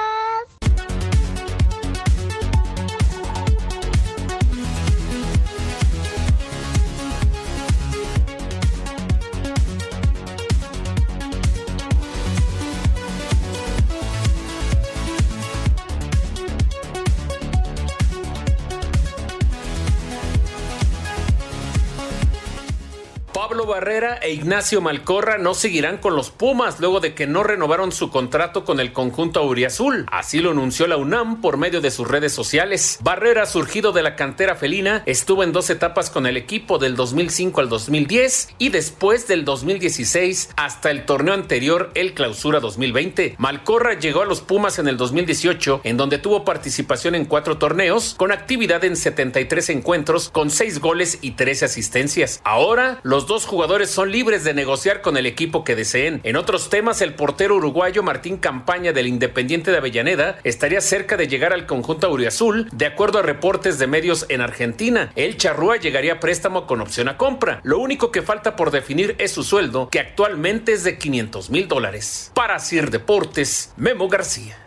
Pablo 23.49 23.65
Barrera 23.65 24.19
e 24.21 24.31
Ignacio 24.31 24.79
Malcorra 24.79 25.39
no 25.39 25.55
seguirán 25.55 25.97
con 25.97 26.15
los 26.15 26.29
Pumas 26.29 26.79
luego 26.79 26.99
de 26.99 27.15
que 27.15 27.25
no 27.25 27.41
renovaron 27.41 27.91
su 27.91 28.11
contrato 28.11 28.63
con 28.63 28.79
el 28.79 28.93
conjunto 28.93 29.39
auriazul. 29.39 30.05
Así 30.11 30.37
lo 30.37 30.51
anunció 30.51 30.85
la 30.85 30.97
UNAM 30.97 31.41
por 31.41 31.57
medio 31.57 31.81
de 31.81 31.89
sus 31.89 32.07
redes 32.07 32.31
sociales. 32.31 32.99
Barrera, 33.01 33.47
surgido 33.47 33.91
de 33.91 34.03
la 34.03 34.15
cantera 34.15 34.55
felina, 34.55 35.01
estuvo 35.07 35.43
en 35.43 35.51
dos 35.51 35.71
etapas 35.71 36.11
con 36.11 36.27
el 36.27 36.37
equipo 36.37 36.77
del 36.77 36.95
2005 36.95 37.59
al 37.59 37.69
2010 37.69 38.49
y 38.59 38.69
después 38.69 39.27
del 39.27 39.45
2016 39.45 40.51
hasta 40.55 40.91
el 40.91 41.07
torneo 41.07 41.33
anterior, 41.33 41.89
el 41.95 42.13
Clausura 42.13 42.59
2020. 42.59 43.33
Malcorra 43.39 43.97
llegó 43.97 44.21
a 44.21 44.27
los 44.27 44.41
Pumas 44.41 44.77
en 44.77 44.87
el 44.87 44.97
2018, 44.97 45.81
en 45.85 45.97
donde 45.97 46.19
tuvo 46.19 46.45
participación 46.45 47.15
en 47.15 47.25
cuatro 47.25 47.57
torneos, 47.57 48.13
con 48.13 48.31
actividad 48.31 48.83
en 48.83 48.95
73 48.95 49.69
encuentros, 49.71 50.29
con 50.29 50.51
seis 50.51 50.79
goles 50.79 51.17
y 51.23 51.31
13 51.31 51.65
asistencias. 51.65 52.41
Ahora, 52.43 52.99
los 53.01 53.25
dos 53.25 53.38
jugadores 53.45 53.89
son 53.89 54.11
libres 54.11 54.43
de 54.43 54.53
negociar 54.53 55.01
con 55.01 55.17
el 55.17 55.25
equipo 55.25 55.63
que 55.63 55.75
deseen. 55.75 56.21
En 56.23 56.35
otros 56.35 56.69
temas, 56.69 57.01
el 57.01 57.13
portero 57.13 57.55
uruguayo 57.55 58.03
Martín 58.03 58.37
Campaña 58.37 58.93
del 58.93 59.07
Independiente 59.07 59.71
de 59.71 59.77
Avellaneda 59.77 60.39
estaría 60.43 60.81
cerca 60.81 61.17
de 61.17 61.27
llegar 61.27 61.53
al 61.53 61.65
conjunto 61.65 62.07
auriazul, 62.07 62.69
de 62.71 62.85
acuerdo 62.85 63.19
a 63.19 63.23
reportes 63.23 63.79
de 63.79 63.87
medios 63.87 64.25
en 64.29 64.41
Argentina. 64.41 65.11
El 65.15 65.37
charrúa 65.37 65.77
llegaría 65.77 66.13
a 66.13 66.19
préstamo 66.19 66.67
con 66.67 66.81
opción 66.81 67.09
a 67.09 67.17
compra. 67.17 67.61
Lo 67.63 67.79
único 67.79 68.11
que 68.11 68.21
falta 68.21 68.55
por 68.55 68.71
definir 68.71 69.15
es 69.19 69.31
su 69.31 69.43
sueldo, 69.43 69.89
que 69.89 69.99
actualmente 69.99 70.73
es 70.73 70.83
de 70.83 70.97
500 70.97 71.49
mil 71.49 71.67
dólares. 71.67 72.31
Para 72.33 72.59
Sir 72.59 72.89
Deportes, 72.89 73.73
Memo 73.77 74.07
García. 74.07 74.57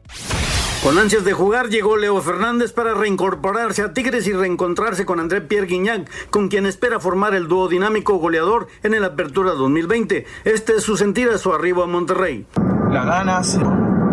Con 0.83 0.99
ansias 0.99 1.25
de 1.25 1.33
jugar 1.33 1.69
llegó 1.69 1.97
Leo 1.97 2.21
Fernández 2.21 2.73
para 2.73 2.93
reincorporarse 2.93 3.83
a 3.83 3.93
Tigres 3.93 4.27
y 4.27 4.33
reencontrarse 4.33 5.07
con 5.07 5.21
André 5.21 5.41
Pierre 5.41 5.69
Guignac, 5.69 6.11
con 6.31 6.49
quien 6.49 6.67
espera 6.67 6.99
formar 6.99 7.37
el 7.37 7.47
dúo 7.47 7.69
dinámico 7.69 8.17
goleador 8.17 8.67
en 8.83 8.95
el 8.95 9.05
Apertura 9.05 9.53
2020. 9.53 10.27
Este 10.43 10.75
es 10.75 10.83
su 10.83 10.97
sentir 10.97 11.29
a 11.29 11.39
su 11.39 11.55
arribo 11.55 11.85
a 11.85 11.87
Monterrey. 11.87 12.47
las 12.91 13.07
ganas 13.07 13.61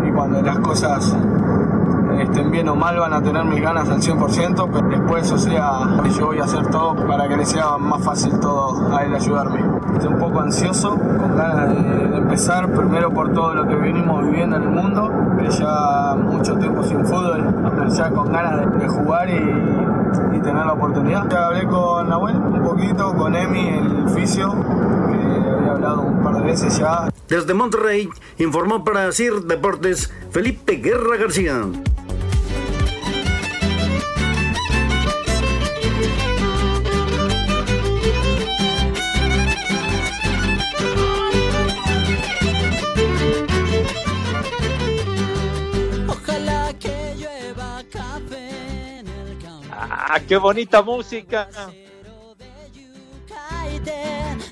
y 0.08 0.12
cuando 0.12 0.44
las 0.44 0.60
cosas 0.60 1.12
estén 2.24 2.52
bien 2.52 2.68
o 2.70 2.76
mal 2.76 2.98
van 2.98 3.14
a 3.14 3.22
tener 3.22 3.44
mis 3.46 3.62
ganas 3.62 3.90
al 3.90 4.02
100%, 4.02 4.70
pero 4.72 4.88
después, 4.90 5.32
o 5.32 5.38
sea, 5.38 6.02
yo 6.18 6.28
voy 6.28 6.40
a 6.40 6.44
hacer 6.44 6.68
todo 6.68 6.96
para 7.08 7.28
que 7.28 7.38
le 7.38 7.46
sea 7.46 7.78
más 7.78 8.04
fácil 8.04 8.40
todo 8.40 8.96
a 8.96 9.04
él 9.04 9.16
ayudarme. 9.16 9.64
Estoy 9.94 10.14
un 10.14 10.20
poco 10.20 10.40
ansioso, 10.40 10.98
con 10.98 11.36
ganas 11.36 11.70
de, 11.70 12.18
empezar, 12.18 12.72
primero 12.72 13.12
por 13.12 13.34
todo 13.34 13.56
lo 13.56 13.68
que 13.68 13.76
venimos 13.76 14.24
viviendo 14.26 14.58
en 14.58 14.64
el 14.64 14.70
mundo, 14.70 15.12
que 15.38 15.50
ya 15.50 16.16
mucho 16.16 16.56
tiempo 16.58 16.84
sin 16.84 17.06
fútbol, 17.06 17.44
pero 17.76 17.90
ya 17.90 18.10
con 18.10 18.32
ganas 18.32 18.80
de 18.80 18.88
jugar 18.88 19.30
y, 19.30 20.38
y 20.38 20.40
tener 20.42 20.66
la 20.66 20.74
oportunidad. 20.74 21.30
Ya 21.30 21.48
hablé 21.48 21.66
con 21.66 22.10
Nahuel 22.10 22.36
un 22.36 22.64
poquito, 22.64 23.14
con 23.16 23.36
Emi, 23.36 23.68
el 23.70 24.10
fisio, 24.10 24.54
que 25.08 25.50
había 25.50 25.72
hablado 25.72 26.02
un 26.02 26.24
par 26.24 26.36
de 26.36 26.42
veces 26.42 26.78
ya, 26.78 27.10
Desde 27.28 27.54
Monterrey 27.54 28.10
informó 28.38 28.84
para 28.84 29.12
CIR 29.12 29.44
Deportes 29.44 30.12
Felipe 30.32 30.78
Guerra 30.78 31.18
García. 31.18 31.62
Ah, 50.12 50.20
qué 50.20 50.38
bonita 50.38 50.82
música. 50.82 51.48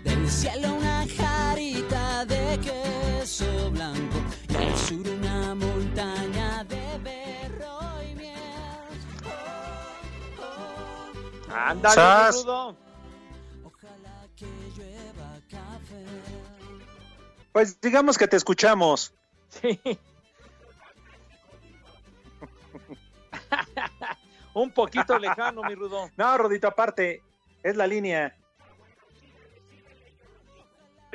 Del 0.04 0.30
cielo 0.30 0.76
una 0.76 1.06
jarita 1.18 2.24
de 2.26 2.60
queso 2.60 3.72
blanco 3.72 4.18
y 4.50 4.56
al 4.56 4.78
sur 4.78 5.08
una 5.08 5.56
montaña 5.56 6.64
de 6.64 7.00
berro 7.00 7.80
y 8.04 8.16
miel. 8.16 8.38
Ándale. 11.50 12.30
Ojalá 13.64 14.28
que 14.36 14.46
llueva 14.78 15.40
café. 15.50 16.06
Pues 17.52 17.82
digamos 17.82 18.18
que 18.18 18.28
te 18.28 18.38
escuchamos. 18.38 19.12
Sí. 19.50 19.80
Un 24.62 24.72
poquito 24.72 25.18
lejano, 25.18 25.64
mi 25.64 25.76
Rudo. 25.76 26.10
No, 26.18 26.38
Rudito, 26.38 26.68
aparte, 26.68 27.22
es 27.64 27.76
la 27.76 27.88
línea. 27.88 28.36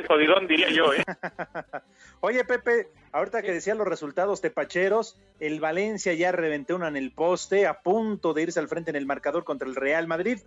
Jodidón, 0.06 0.46
diría 0.46 0.70
yo, 0.70 0.92
¿eh? 0.94 1.04
Oye, 2.20 2.44
Pepe, 2.44 2.88
ahorita 3.12 3.42
que 3.42 3.52
decía 3.52 3.75
los 3.75 3.87
resultados 3.87 4.40
tepacheros, 4.40 5.20
el 5.40 5.61
Valencia 5.61 6.14
ya 6.14 6.32
reventó 6.32 6.76
una 6.76 6.88
en 6.88 6.96
el 6.96 7.12
poste, 7.12 7.66
a 7.66 7.80
punto 7.82 8.32
de 8.32 8.42
irse 8.42 8.61
al 8.61 8.68
frente 8.68 8.90
en 8.90 8.96
el 8.96 9.06
marcador 9.06 9.44
contra 9.44 9.68
el 9.68 9.75
Real 9.75 10.06
Madrid. 10.06 10.38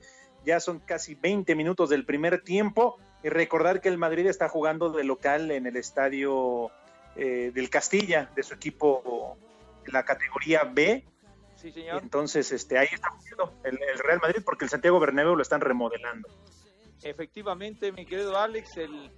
Ya 0.45 0.59
son 0.59 0.79
casi 0.79 1.15
20 1.15 1.55
minutos 1.55 1.89
del 1.89 2.05
primer 2.05 2.41
tiempo. 2.41 2.97
Y 3.23 3.29
recordar 3.29 3.81
que 3.81 3.89
el 3.89 3.97
Madrid 3.97 4.27
está 4.27 4.49
jugando 4.49 4.91
de 4.91 5.03
local 5.03 5.49
en 5.49 5.65
el 5.65 5.77
estadio 5.77 6.69
eh, 7.15 7.51
del 7.53 7.69
Castilla, 7.69 8.29
de 8.35 8.43
su 8.43 8.53
equipo 8.53 9.37
en 9.85 9.93
la 9.93 10.05
categoría 10.05 10.63
B. 10.63 11.03
Sí, 11.65 11.71
señor. 11.71 12.03
Entonces, 12.03 12.51
este, 12.51 12.77
ahí 12.77 12.87
está 12.91 13.09
jugando 13.09 13.59
el, 13.63 13.79
el 13.81 13.97
Real 13.97 14.19
Madrid 14.21 14.43
porque 14.45 14.65
el 14.65 14.69
Santiago 14.69 14.99
Bernabéu 14.99 15.35
lo 15.35 15.41
están 15.41 15.61
remodelando. 15.61 16.29
Efectivamente, 17.01 17.91
mi 17.91 18.05
querido 18.05 18.37
Alex, 18.37 18.77
el... 18.77 19.09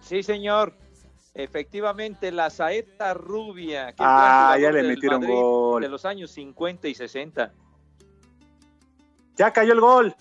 Sí, 0.00 0.22
señor. 0.22 0.76
Efectivamente, 1.34 2.30
la 2.30 2.50
saeta 2.50 3.14
rubia. 3.14 3.88
que 3.94 3.96
Ah, 3.98 4.56
ya 4.60 4.70
le 4.70 4.84
metieron 4.84 5.22
Madrid 5.22 5.34
gol. 5.34 5.82
De 5.82 5.88
los 5.88 6.04
años 6.04 6.30
50 6.30 6.86
y 6.86 6.94
60. 6.94 7.52
Ya 9.34 9.52
cayó 9.52 9.72
el 9.72 9.80
gol. 9.80 10.14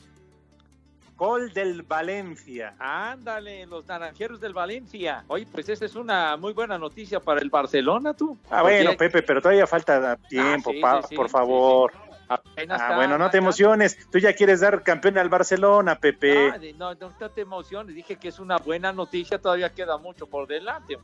Gol 1.16 1.54
del 1.54 1.84
Valencia. 1.84 2.76
Ándale, 2.80 3.66
los 3.68 3.88
naranjeros 3.88 4.40
del 4.40 4.54
Valencia. 4.54 5.24
Oye, 5.28 5.46
pues 5.52 5.70
esa 5.70 5.86
es 5.86 5.96
una 5.96 6.36
muy 6.38 6.54
buena 6.54 6.78
noticia 6.78 7.20
para 7.20 7.40
el 7.42 7.50
Barcelona, 7.50 8.14
tú. 8.14 8.38
Ah, 8.50 8.62
bueno, 8.64 8.92
Pepe, 8.98 9.22
pero 9.22 9.42
todavía 9.42 9.68
falta 9.68 10.16
tiempo, 10.28 10.72
sí, 10.72 10.82
pa- 10.82 11.02
sí, 11.04 11.10
sí, 11.10 11.16
por 11.16 11.30
favor. 11.30 11.94
apenas 12.28 12.80
Ah, 12.82 12.84
está- 12.86 12.96
bueno, 12.96 13.18
no 13.18 13.30
te 13.30 13.38
emociones. 13.38 13.98
Tú 14.10 14.18
ya 14.18 14.34
quieres 14.34 14.62
dar 14.62 14.82
campeón 14.82 15.18
al 15.20 15.30
Barcelona, 15.30 15.96
Pepe. 16.00 16.50
Ah, 16.52 16.58
no, 16.76 16.96
no, 16.96 17.10
no 17.20 17.30
te 17.30 17.42
emociones. 17.42 17.94
Dije 17.96 18.16
que 18.16 18.30
es 18.30 18.40
una 18.40 18.58
buena 18.58 18.92
noticia. 18.92 19.38
Todavía 19.40 19.70
queda 19.72 19.98
mucho 19.98 20.26
por 20.26 20.48
delante. 20.48 20.98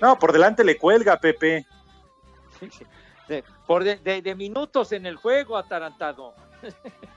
No, 0.00 0.18
por 0.18 0.32
delante 0.32 0.64
le 0.64 0.78
cuelga, 0.78 1.16
Pepe. 1.18 1.66
Por 3.66 3.84
de, 3.84 3.96
de- 3.96 4.22
de 4.22 4.34
minutos 4.34 4.92
en 4.92 5.06
el 5.06 5.16
juego, 5.16 5.56
atarantado. 5.56 6.34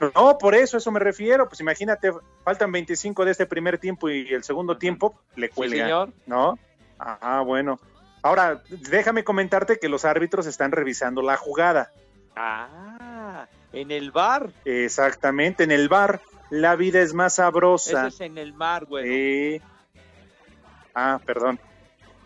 No, 0.00 0.38
por 0.38 0.54
eso, 0.54 0.76
eso 0.76 0.90
me 0.90 1.00
refiero. 1.00 1.48
Pues 1.48 1.60
imagínate, 1.60 2.12
faltan 2.44 2.72
25 2.72 3.24
de 3.24 3.30
este 3.30 3.46
primer 3.46 3.78
tiempo 3.78 4.10
y 4.10 4.32
el 4.32 4.44
segundo 4.44 4.76
tiempo 4.76 5.20
le 5.36 5.50
cuelga. 5.50 5.84
señor. 5.84 6.12
¿No? 6.26 6.58
Ah, 6.98 7.42
bueno. 7.44 7.78
Ahora, 8.22 8.62
déjame 8.68 9.24
comentarte 9.24 9.78
que 9.78 9.88
los 9.88 10.04
árbitros 10.04 10.46
están 10.46 10.72
revisando 10.72 11.22
la 11.22 11.36
jugada. 11.36 11.92
Ah, 12.36 13.46
en 13.72 13.90
el 13.90 14.10
bar. 14.10 14.50
Exactamente, 14.64 15.64
en 15.64 15.70
el 15.70 15.88
bar 15.88 16.20
la 16.50 16.76
vida 16.76 17.00
es 17.00 17.14
más 17.14 17.34
sabrosa. 17.34 18.06
Ese 18.06 18.14
es 18.14 18.20
en 18.30 18.38
el 18.38 18.52
mar, 18.52 18.84
güey. 18.86 19.58
Sí. 19.58 19.62
Ah, 20.94 21.20
perdón. 21.24 21.58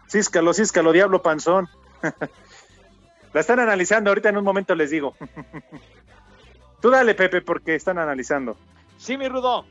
Císcalo, 0.09 0.53
císcalo, 0.53 0.93
diablo 0.93 1.23
panzón. 1.23 1.69
La 3.33 3.41
están 3.41 3.61
analizando, 3.61 4.11
ahorita 4.11 4.31
en 4.31 4.39
un 4.39 4.45
momento 4.45 4.75
les 4.75 4.91
digo. 4.91 5.15
Tú 6.81 6.91
dale, 6.91 7.15
Pepe, 7.15 7.43
porque 7.43 7.75
están 7.75 7.99
analizando. 7.99 8.57
Sí, 8.99 9.17
mi 9.17 9.29
Rudo. 9.29 9.65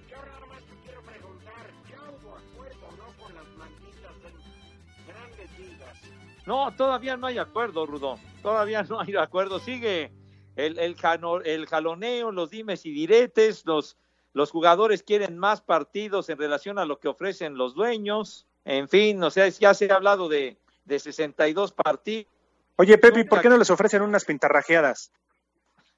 No, 6.45 6.73
todavía 6.75 7.17
no 7.17 7.27
hay 7.27 7.37
acuerdo, 7.37 7.85
Rudo. 7.85 8.17
Todavía 8.41 8.83
no 8.83 9.01
hay 9.01 9.15
acuerdo. 9.17 9.59
Sigue 9.59 10.11
el, 10.55 10.79
el, 10.79 10.95
jano- 10.95 11.41
el 11.43 11.67
jaloneo, 11.67 12.31
los 12.31 12.49
dimes 12.49 12.85
y 12.85 12.91
diretes. 12.91 13.65
Los, 13.65 13.97
los 14.33 14.51
jugadores 14.51 15.03
quieren 15.03 15.37
más 15.37 15.61
partidos 15.61 16.29
en 16.29 16.37
relación 16.37 16.79
a 16.79 16.85
lo 16.85 16.99
que 16.99 17.09
ofrecen 17.09 17.57
los 17.57 17.75
dueños. 17.75 18.47
En 18.63 18.87
fin, 18.87 19.21
o 19.23 19.29
sea, 19.29 19.47
ya 19.49 19.73
se 19.73 19.91
ha 19.91 19.95
hablado 19.95 20.29
de, 20.29 20.57
de 20.85 20.99
62 20.99 21.73
partidos. 21.73 22.31
Oye, 22.77 22.97
Pepe, 22.97 23.25
¿por 23.25 23.41
qué 23.41 23.49
no 23.49 23.57
les 23.57 23.69
ofrecen 23.71 24.01
unas 24.01 24.23
pintarrajeadas? 24.23 25.11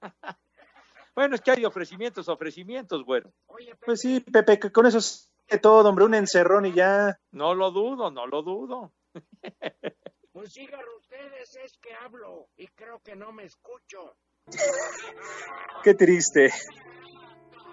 Bueno, 1.15 1.35
es 1.35 1.41
que 1.41 1.51
hay 1.51 1.65
ofrecimientos, 1.65 2.29
ofrecimientos, 2.29 3.03
güero. 3.03 3.31
Pues 3.85 4.01
sí, 4.01 4.19
Pepe, 4.19 4.59
que 4.59 4.71
con 4.71 4.85
eso 4.85 4.97
es 4.97 5.31
todo, 5.61 5.89
hombre, 5.89 6.05
un 6.05 6.13
encerrón 6.13 6.65
y 6.65 6.73
ya. 6.73 7.19
No 7.31 7.53
lo 7.55 7.71
dudo, 7.71 8.11
no 8.11 8.27
lo 8.27 8.41
dudo. 8.43 8.93
Pues 10.31 10.53
sigan 10.53 10.85
ustedes, 10.97 11.55
es 11.57 11.77
que 11.79 11.93
hablo 11.93 12.47
y 12.55 12.67
creo 12.67 13.01
que 13.03 13.15
no 13.15 13.33
me 13.33 13.43
escucho. 13.43 14.15
Qué 15.83 15.95
triste. 15.95 16.53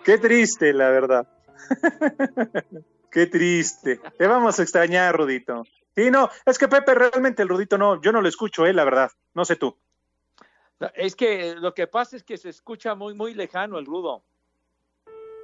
Qué 0.04 0.18
triste, 0.18 0.72
la 0.72 0.90
verdad. 0.90 1.28
Qué 3.10 3.26
triste. 3.26 4.00
Te 4.18 4.26
vamos 4.26 4.58
a 4.58 4.62
extrañar, 4.62 5.16
Rudito. 5.16 5.64
Sí, 5.94 6.10
no, 6.10 6.28
es 6.44 6.58
que 6.58 6.68
Pepe 6.68 6.94
realmente 6.94 7.42
el 7.42 7.48
Rudito 7.48 7.78
no, 7.78 8.00
yo 8.02 8.10
no 8.10 8.20
lo 8.20 8.28
escucho, 8.28 8.66
eh, 8.66 8.72
la 8.72 8.84
verdad. 8.84 9.10
No 9.34 9.44
sé 9.44 9.56
tú. 9.56 9.78
Es 10.94 11.16
que 11.16 11.54
lo 11.54 11.74
que 11.74 11.86
pasa 11.86 12.16
es 12.16 12.22
que 12.22 12.36
se 12.36 12.50
escucha 12.50 12.94
muy, 12.94 13.14
muy 13.14 13.34
lejano 13.34 13.78
el 13.78 13.86
rudo. 13.86 14.22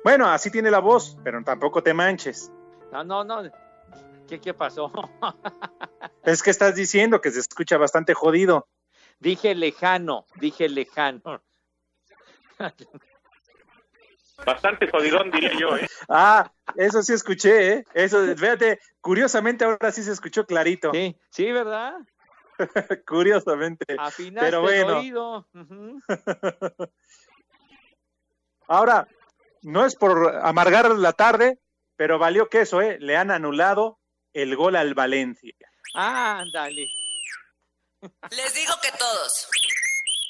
Bueno, 0.04 0.28
así 0.28 0.50
tiene 0.50 0.70
la 0.70 0.80
voz, 0.80 1.16
pero 1.22 1.42
tampoco 1.44 1.82
te 1.82 1.94
manches. 1.94 2.50
No, 2.92 3.04
no, 3.04 3.24
no. 3.24 3.50
¿Qué, 4.28 4.40
qué 4.40 4.54
pasó? 4.54 4.92
Es 6.24 6.42
que 6.42 6.50
estás 6.50 6.76
diciendo 6.76 7.20
que 7.20 7.32
se 7.32 7.40
escucha 7.40 7.76
bastante 7.78 8.14
jodido. 8.14 8.68
Dije 9.18 9.56
lejano, 9.56 10.26
dije 10.36 10.68
lejano. 10.68 11.42
Bastante 14.46 14.88
jodidón, 14.88 15.30
diría 15.30 15.52
yo, 15.58 15.76
¿eh? 15.76 15.88
Ah, 16.08 16.52
eso 16.76 17.02
sí 17.02 17.12
escuché, 17.12 17.72
¿eh? 17.72 17.84
Eso, 17.94 18.24
fíjate, 18.36 18.78
curiosamente 19.00 19.64
ahora 19.64 19.90
sí 19.92 20.02
se 20.02 20.12
escuchó 20.12 20.46
clarito. 20.46 20.92
Sí, 20.92 21.16
sí, 21.30 21.50
¿verdad? 21.52 21.94
curiosamente. 23.06 23.96
Afinaste 23.98 24.50
Pero 24.50 24.62
bueno. 24.62 24.88
el 24.88 24.94
oído. 24.94 25.48
Ahora, 28.68 29.06
no 29.62 29.84
es 29.84 29.96
por 29.96 30.36
amargar 30.42 30.90
la 30.90 31.12
tarde, 31.12 31.58
pero 31.96 32.18
valió 32.18 32.48
queso, 32.48 32.80
¿eh? 32.80 32.98
Le 33.00 33.16
han 33.16 33.30
anulado 33.30 33.98
el 34.32 34.56
gol 34.56 34.76
al 34.76 34.94
Valencia. 34.94 35.54
Ándale. 35.94 36.88
Les 38.30 38.54
digo 38.54 38.72
que 38.82 38.90
todos. 38.98 39.48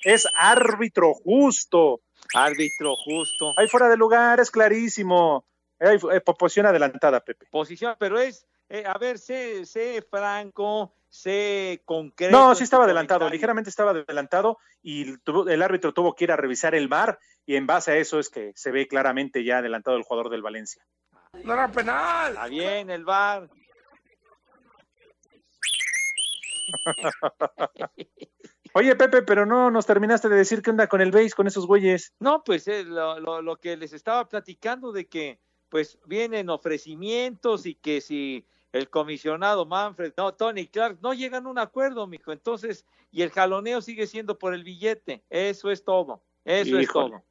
Es 0.04 0.26
árbitro 0.34 1.14
justo. 1.14 2.02
Árbitro 2.34 2.96
justo. 2.96 3.52
Ahí 3.56 3.68
fuera 3.68 3.88
de 3.88 3.96
lugar, 3.96 4.40
es 4.40 4.50
clarísimo. 4.50 5.46
Hay 5.82 5.98
eh, 6.12 6.20
posición 6.20 6.66
adelantada, 6.66 7.20
Pepe. 7.20 7.46
Posición, 7.50 7.96
pero 7.98 8.18
es, 8.18 8.46
eh, 8.68 8.84
a 8.86 8.96
ver, 8.98 9.18
sé, 9.18 9.66
sé 9.66 10.00
franco, 10.08 10.94
sé 11.08 11.82
concreto. 11.84 12.30
No, 12.36 12.54
sí 12.54 12.64
estaba 12.64 12.84
adelantado, 12.84 13.20
comentario. 13.20 13.36
ligeramente 13.36 13.70
estaba 13.70 13.90
adelantado 13.90 14.58
y 14.82 15.16
tuvo- 15.18 15.48
el 15.48 15.60
árbitro 15.62 15.92
tuvo 15.92 16.14
que 16.14 16.24
ir 16.24 16.32
a 16.32 16.36
revisar 16.36 16.74
el 16.74 16.88
bar 16.88 17.18
y 17.44 17.56
en 17.56 17.66
base 17.66 17.92
a 17.92 17.96
eso 17.96 18.18
es 18.18 18.30
que 18.30 18.52
se 18.54 18.70
ve 18.70 18.86
claramente 18.86 19.44
ya 19.44 19.58
adelantado 19.58 19.96
el 19.96 20.04
jugador 20.04 20.30
del 20.30 20.42
Valencia. 20.42 20.82
No 21.44 21.54
era 21.54 21.68
penal. 21.70 22.32
Está 22.32 22.46
bien, 22.46 22.88
el 22.90 23.04
bar. 23.04 23.48
Oye, 28.74 28.96
Pepe, 28.96 29.22
pero 29.22 29.44
no 29.44 29.70
nos 29.70 29.84
terminaste 29.86 30.28
de 30.28 30.36
decir 30.36 30.62
qué 30.62 30.70
onda 30.70 30.86
con 30.86 31.00
el 31.02 31.10
base, 31.10 31.32
con 31.32 31.46
esos 31.46 31.66
güeyes. 31.66 32.14
No, 32.20 32.42
pues 32.42 32.66
eh, 32.68 32.84
lo, 32.84 33.20
lo- 33.20 33.42
lo 33.42 33.56
que 33.56 33.76
les 33.76 33.92
estaba 33.92 34.28
platicando 34.28 34.92
de 34.92 35.06
que 35.08 35.38
pues 35.72 35.98
vienen 36.04 36.50
ofrecimientos 36.50 37.64
y 37.64 37.74
que 37.74 38.02
si 38.02 38.44
el 38.72 38.90
comisionado 38.90 39.64
Manfred, 39.64 40.12
no, 40.18 40.34
Tony 40.34 40.66
Clark, 40.66 40.98
no 41.00 41.14
llegan 41.14 41.46
a 41.46 41.48
un 41.48 41.58
acuerdo, 41.58 42.06
mijo. 42.06 42.30
Entonces, 42.30 42.84
y 43.10 43.22
el 43.22 43.30
jaloneo 43.30 43.80
sigue 43.80 44.06
siendo 44.06 44.38
por 44.38 44.52
el 44.52 44.64
billete. 44.64 45.22
Eso 45.30 45.70
es 45.70 45.82
todo. 45.82 46.20
Eso 46.44 46.76
es 46.78 46.88
todo. 46.92 47.22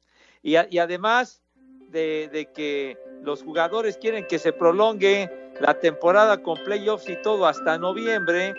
Y, 0.42 0.56
a- 0.56 0.66
y 0.68 0.78
además 0.78 1.40
de, 1.88 2.28
de 2.32 2.50
que 2.52 2.98
los 3.22 3.44
jugadores 3.44 3.96
quieren 3.96 4.26
que 4.26 4.40
se 4.40 4.52
prolongue 4.52 5.30
la 5.60 5.78
temporada 5.78 6.42
con 6.42 6.58
playoffs 6.64 7.08
y 7.08 7.22
todo 7.22 7.46
hasta 7.46 7.78
noviembre, 7.78 8.54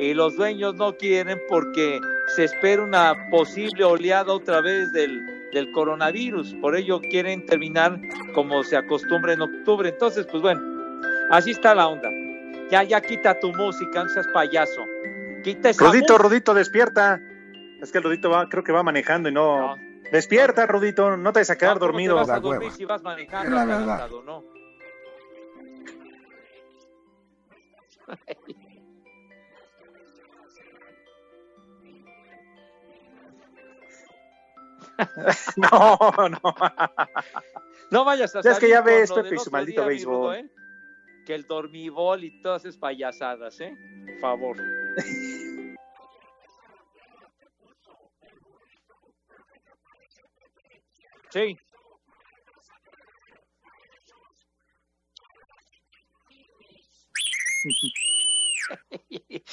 y 0.00 0.14
los 0.14 0.34
dueños 0.36 0.74
no 0.74 0.96
quieren 0.96 1.40
porque 1.48 2.00
se 2.34 2.44
espera 2.44 2.82
una 2.82 3.14
posible 3.30 3.84
oleada 3.84 4.32
otra 4.32 4.60
vez 4.60 4.92
del, 4.92 5.20
del 5.52 5.70
coronavirus. 5.72 6.54
Por 6.60 6.76
ello 6.76 7.00
quieren 7.00 7.44
terminar 7.46 7.98
como 8.34 8.62
se 8.64 8.76
acostumbra 8.76 9.32
en 9.32 9.42
octubre. 9.42 9.88
Entonces, 9.88 10.26
pues 10.30 10.42
bueno, 10.42 10.60
así 11.30 11.50
está 11.52 11.74
la 11.74 11.88
onda. 11.88 12.08
Ya, 12.70 12.82
ya 12.82 13.00
quita 13.00 13.38
tu 13.40 13.52
música, 13.54 14.04
no 14.04 14.08
seas 14.10 14.26
payaso. 14.34 14.82
Quita 15.42 15.70
esa 15.70 15.84
Rudito, 15.86 16.14
música. 16.14 16.28
Rudito, 16.28 16.54
despierta. 16.54 17.20
Es 17.80 17.90
que 17.92 17.98
el 17.98 18.04
Rudito 18.04 18.28
va, 18.30 18.48
creo 18.48 18.62
que 18.64 18.72
va 18.72 18.82
manejando 18.82 19.28
y 19.28 19.32
no. 19.32 19.76
Despierta, 20.12 20.66
Rudito, 20.66 21.16
no 21.16 21.32
te 21.32 21.40
vas 21.40 21.50
a 21.50 21.56
quedar 21.56 21.74
No, 21.74 21.80
¿cómo 21.80 21.92
dormido. 21.92 22.14
te 22.14 22.20
vas 22.20 22.30
a 22.30 22.40
dormir 22.40 22.70
si 22.72 22.84
vas 22.84 23.02
manejando 23.02 23.48
Es 23.48 23.54
la 23.54 23.64
verdad. 23.64 23.82
adelantado, 24.02 24.22
no? 24.22 24.44
No, 35.56 35.98
no. 36.28 36.54
No 37.90 38.04
vayas 38.04 38.34
a 38.36 38.42
Ya 38.42 38.52
es 38.52 38.58
que 38.58 38.68
salir 38.68 38.74
ya 38.74 38.82
ves, 38.82 39.12
Pepe, 39.12 39.38
su 39.38 39.50
maldito 39.50 39.80
día, 39.82 39.88
béisbol. 39.88 40.14
Rudo, 40.14 40.34
¿eh? 40.34 40.50
Que 41.26 41.34
el 41.34 41.46
dormibol 41.46 42.24
y 42.24 42.42
todas 42.42 42.64
esas 42.64 42.78
payasadas, 42.78 43.60
¿eh? 43.60 43.76
Por 44.06 44.20
favor. 44.20 44.56
Sí. 51.30 51.58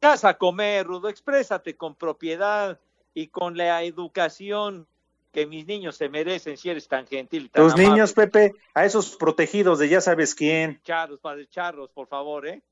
Vas 0.00 0.24
a 0.24 0.38
comer, 0.38 0.86
Rudo, 0.86 1.08
exprésate 1.08 1.76
con 1.76 1.96
propiedad 1.96 2.80
y 3.14 3.28
con 3.28 3.56
la 3.56 3.82
educación 3.82 4.86
que 5.32 5.46
mis 5.46 5.66
niños 5.66 5.96
se 5.96 6.08
merecen 6.08 6.56
si 6.56 6.68
eres 6.68 6.86
tan 6.88 7.06
gentil. 7.06 7.50
Tan 7.50 7.64
Tus 7.64 7.72
amable. 7.72 7.88
niños, 7.88 8.12
Pepe, 8.12 8.54
a 8.74 8.84
esos 8.84 9.16
protegidos 9.16 9.78
de 9.78 9.88
ya 9.88 10.00
sabes 10.00 10.34
quién. 10.34 10.80
Charros, 10.84 11.20
padre 11.20 11.46
Charros, 11.48 11.90
por 11.90 12.06
favor, 12.06 12.46
¿eh? 12.46 12.62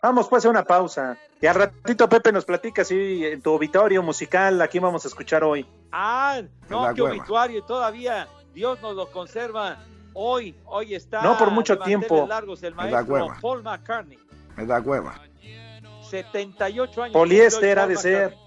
Vamos 0.00 0.26
pues 0.28 0.44
a 0.44 0.50
una 0.50 0.64
pausa. 0.64 1.16
Y 1.40 1.46
al 1.46 1.54
ratito, 1.54 2.08
Pepe, 2.08 2.32
nos 2.32 2.44
platica 2.44 2.82
así 2.82 3.24
en 3.24 3.40
tu 3.40 3.50
auditorio 3.50 4.02
musical, 4.02 4.60
aquí 4.60 4.80
vamos 4.80 5.04
a 5.04 5.08
escuchar 5.08 5.44
hoy. 5.44 5.64
Ah, 5.92 6.42
no, 6.68 6.92
qué 6.92 7.02
hueva. 7.02 7.14
obituario, 7.14 7.62
todavía 7.62 8.26
Dios 8.52 8.80
nos 8.82 8.96
lo 8.96 9.10
conserva. 9.10 9.78
Hoy, 10.14 10.56
hoy 10.64 10.94
está. 10.94 11.22
No 11.22 11.38
por 11.38 11.50
mucho 11.50 11.78
tiempo. 11.78 12.26
largos 12.26 12.62
el 12.64 12.74
Me 12.74 12.90
da 12.90 13.02
hueva. 13.02 13.38
Paul 13.40 13.62
McCartney, 13.62 14.18
Me 14.56 14.66
da 14.66 14.80
hueva. 14.80 15.20
78 16.10 17.02
años. 17.02 17.12
Poliéster 17.12 17.78
ha 17.78 17.86
de 17.86 17.96
ser. 17.96 18.41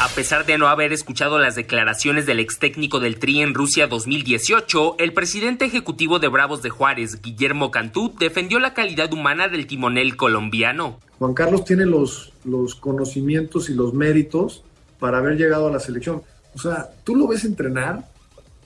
A 0.00 0.08
pesar 0.08 0.46
de 0.46 0.56
no 0.56 0.66
haber 0.68 0.94
escuchado 0.94 1.38
las 1.38 1.56
declaraciones 1.56 2.24
del 2.24 2.40
ex 2.40 2.58
técnico 2.58 3.00
del 3.00 3.18
Tri 3.18 3.42
en 3.42 3.52
Rusia 3.52 3.86
2018, 3.86 4.96
el 4.98 5.12
presidente 5.12 5.66
ejecutivo 5.66 6.18
de 6.18 6.28
Bravos 6.28 6.62
de 6.62 6.70
Juárez, 6.70 7.20
Guillermo 7.20 7.70
Cantú, 7.70 8.14
defendió 8.18 8.58
la 8.60 8.72
calidad 8.72 9.12
humana 9.12 9.48
del 9.48 9.66
timonel 9.66 10.16
colombiano. 10.16 10.98
Juan 11.18 11.34
Carlos 11.34 11.66
tiene 11.66 11.84
los, 11.84 12.32
los 12.46 12.74
conocimientos 12.74 13.68
y 13.68 13.74
los 13.74 13.92
méritos 13.92 14.64
para 14.98 15.18
haber 15.18 15.36
llegado 15.36 15.68
a 15.68 15.70
la 15.70 15.80
selección. 15.80 16.22
O 16.54 16.58
sea, 16.58 16.88
tú 17.04 17.14
lo 17.14 17.28
ves 17.28 17.44
entrenar, 17.44 18.08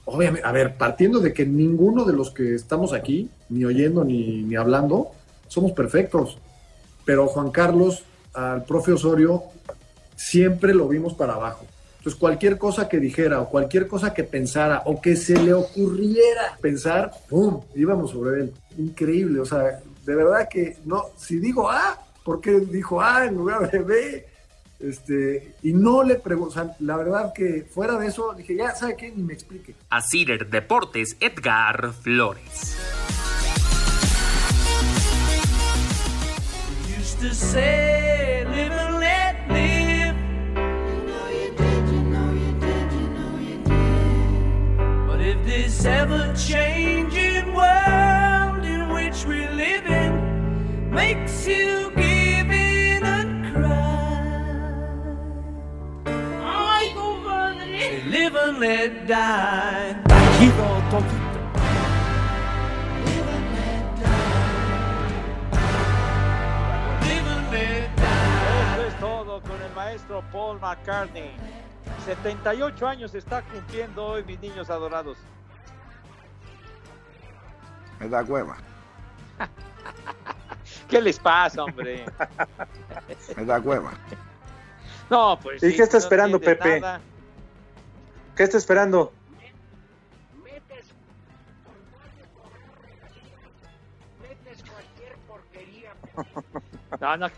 obviamente, 0.04 0.46
a 0.46 0.52
ver, 0.52 0.76
partiendo 0.76 1.20
de 1.20 1.32
que 1.32 1.46
ninguno 1.46 2.04
de 2.04 2.12
los 2.12 2.30
que 2.30 2.54
estamos 2.54 2.92
aquí, 2.92 3.30
ni 3.48 3.64
oyendo 3.64 4.04
ni, 4.04 4.42
ni 4.42 4.56
hablando, 4.56 5.10
somos 5.48 5.72
perfectos. 5.72 6.38
Pero 7.04 7.26
Juan 7.26 7.50
Carlos, 7.50 8.04
al 8.32 8.64
profe 8.64 8.92
Osorio, 8.92 9.44
siempre 10.16 10.74
lo 10.74 10.88
vimos 10.88 11.14
para 11.14 11.34
abajo. 11.34 11.66
Entonces, 11.98 12.20
cualquier 12.20 12.58
cosa 12.58 12.88
que 12.88 13.00
dijera 13.00 13.40
o 13.40 13.48
cualquier 13.48 13.88
cosa 13.88 14.12
que 14.12 14.24
pensara 14.24 14.82
o 14.84 15.00
que 15.00 15.16
se 15.16 15.40
le 15.40 15.54
ocurriera 15.54 16.58
pensar, 16.60 17.12
¡pum! 17.30 17.62
íbamos 17.74 18.10
sobre 18.10 18.42
él. 18.42 18.52
Increíble, 18.76 19.40
o 19.40 19.46
sea, 19.46 19.80
de 20.04 20.14
verdad 20.14 20.48
que 20.48 20.76
no, 20.84 21.04
si 21.16 21.38
digo 21.38 21.70
A, 21.70 21.98
¿por 22.22 22.42
qué 22.42 22.60
dijo 22.60 23.00
A 23.00 23.24
en 23.24 23.36
lugar 23.36 23.70
de 23.70 23.78
B? 23.78 24.26
Este, 24.80 25.54
y 25.62 25.72
no 25.72 26.02
le 26.02 26.20
o 26.24 26.50
sea, 26.50 26.76
la 26.80 26.96
verdad 26.96 27.32
que 27.32 27.66
fuera 27.70 27.96
de 27.98 28.08
eso, 28.08 28.34
dije, 28.34 28.56
ya, 28.56 28.74
¿sabe 28.74 28.96
qué? 28.96 29.12
Ni 29.14 29.22
me 29.22 29.32
explique. 29.32 29.74
A 29.90 30.02
Cider 30.02 30.50
Deportes, 30.50 31.16
Edgar 31.20 31.92
Flores. 31.92 32.76
used 37.04 37.20
to 37.20 37.34
say, 37.34 38.44
live 38.48 38.72
and 38.72 38.98
let 38.98 39.36
live. 39.50 40.16
You 40.90 40.98
know 41.08 41.28
you 41.28 41.50
did, 41.60 41.88
you 41.92 42.02
know 42.14 42.32
you 42.32 42.52
did, 42.64 42.92
you 42.92 43.08
know 43.16 43.32
you 43.48 43.56
did. 43.64 45.06
But 45.08 45.20
if 45.20 45.44
this 45.44 45.84
ever 45.84 46.32
changing 46.34 47.52
world 47.54 48.64
in 48.64 48.88
which 48.92 49.24
we 49.26 49.46
live 49.48 49.86
in 49.86 50.90
makes 50.90 51.46
you 51.46 51.93
die. 58.60 59.96
Eso 68.74 68.86
es 68.86 69.00
todo 69.00 69.40
con 69.42 69.62
el 69.62 69.72
maestro 69.74 70.22
Paul 70.32 70.60
McCartney. 70.60 71.30
78 72.04 72.86
años 72.86 73.14
está 73.14 73.42
cumpliendo 73.42 74.04
hoy, 74.04 74.24
mis 74.24 74.40
niños 74.40 74.70
adorados. 74.70 75.18
Me 78.00 78.08
da 78.08 78.22
hueva. 78.22 78.56
¿Qué 80.88 81.00
les 81.00 81.18
pasa, 81.18 81.64
hombre? 81.64 82.04
Me 83.36 83.44
da 83.44 83.58
hueva. 83.60 83.92
No, 85.08 85.38
pues. 85.42 85.62
¿Y 85.62 85.70
sí, 85.70 85.76
qué 85.76 85.82
está 85.82 85.96
no 85.96 86.02
esperando, 86.02 86.40
Pepe? 86.40 86.80
nada. 86.80 87.00
¿Qué 88.36 88.42
está 88.44 88.58
esperando? 88.58 89.12
No, 97.00 97.16
no. 97.16 97.28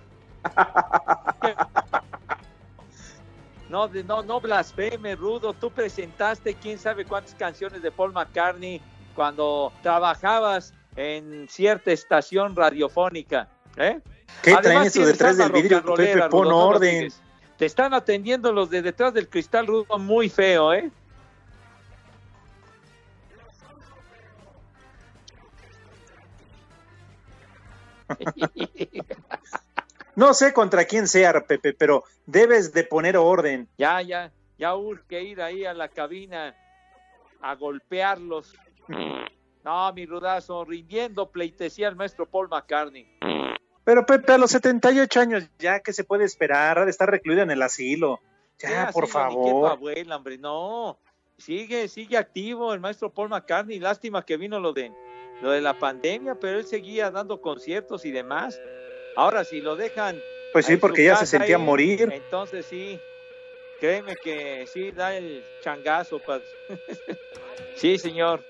No, 3.68 3.88
de- 3.88 4.04
no, 4.04 4.22
no 4.22 4.40
blasfeme, 4.40 5.16
Rudo. 5.16 5.52
Tú 5.52 5.70
presentaste 5.70 6.54
quién 6.54 6.78
sabe 6.78 7.04
cuántas 7.04 7.34
canciones 7.34 7.82
de 7.82 7.90
Paul 7.90 8.12
McCartney 8.12 8.80
cuando 9.14 9.72
trabajabas 9.82 10.72
en 10.94 11.48
cierta 11.48 11.90
estación 11.90 12.54
radiofónica. 12.54 13.48
¿eh? 13.76 14.00
¿Qué 14.42 14.50
Además, 14.50 14.62
traen 14.62 14.92
tienes 14.92 15.08
detrás 15.12 15.36
del 15.38 15.50
vidrio, 15.50 15.82
Pepe? 15.94 16.28
Pon 16.28 16.44
Rudo, 16.44 16.68
orden. 16.68 17.12
Te 17.56 17.64
están 17.66 17.94
atendiendo 17.94 18.52
los 18.52 18.68
de 18.70 18.82
detrás 18.82 19.14
del 19.14 19.28
cristal, 19.28 19.66
Rudo, 19.66 19.98
muy 19.98 20.28
feo, 20.28 20.72
¿eh? 20.74 20.90
No 30.16 30.32
sé 30.32 30.54
contra 30.54 30.86
quién 30.86 31.06
sea, 31.06 31.44
Pepe, 31.46 31.74
pero 31.74 32.04
debes 32.24 32.72
de 32.72 32.84
poner 32.84 33.18
orden. 33.18 33.68
Ya, 33.76 34.00
ya, 34.00 34.32
ya 34.56 34.74
urge 34.74 35.22
ir 35.22 35.42
ahí 35.42 35.66
a 35.66 35.74
la 35.74 35.88
cabina 35.88 36.56
a 37.42 37.54
golpearlos. 37.54 38.56
No, 39.62 39.92
mi 39.92 40.06
rudazo, 40.06 40.64
rindiendo 40.64 41.30
pleitesía 41.30 41.88
al 41.88 41.96
maestro 41.96 42.24
Paul 42.24 42.48
McCartney. 42.48 43.06
Pero 43.86 44.04
Pepe, 44.04 44.32
a 44.32 44.38
los 44.38 44.50
78 44.50 45.20
años, 45.20 45.44
ya 45.60 45.78
que 45.78 45.92
se 45.92 46.02
puede 46.02 46.24
esperar, 46.24 46.80
ha 46.80 46.84
de 46.84 46.90
estar 46.90 47.08
recluido 47.08 47.42
en 47.42 47.52
el 47.52 47.62
asilo. 47.62 48.20
¿Qué 48.58 48.66
Ya, 48.66 48.90
por 48.92 49.04
asilo, 49.04 49.20
favor. 49.20 49.70
abuela, 49.70 50.16
hombre, 50.16 50.38
no. 50.38 50.98
Sigue, 51.38 51.86
sigue 51.86 52.16
activo 52.16 52.74
el 52.74 52.80
maestro 52.80 53.12
Paul 53.14 53.28
McCartney. 53.28 53.78
Lástima 53.78 54.24
que 54.24 54.36
vino 54.38 54.58
lo 54.58 54.72
de, 54.72 54.90
lo 55.40 55.52
de 55.52 55.60
la 55.60 55.78
pandemia, 55.78 56.34
pero 56.34 56.58
él 56.58 56.66
seguía 56.66 57.12
dando 57.12 57.40
conciertos 57.40 58.04
y 58.04 58.10
demás. 58.10 58.60
Ahora, 59.14 59.44
si 59.44 59.60
lo 59.60 59.76
dejan 59.76 60.18
Pues 60.52 60.66
sí, 60.66 60.76
porque 60.76 61.04
ya 61.04 61.14
se 61.14 61.26
sentía 61.26 61.54
ahí. 61.56 61.62
morir. 61.62 62.10
Entonces 62.12 62.66
sí, 62.66 62.98
créeme 63.78 64.16
que 64.16 64.66
sí, 64.66 64.90
da 64.90 65.16
el 65.16 65.44
changazo. 65.62 66.20
sí, 67.76 67.98
señor. 67.98 68.42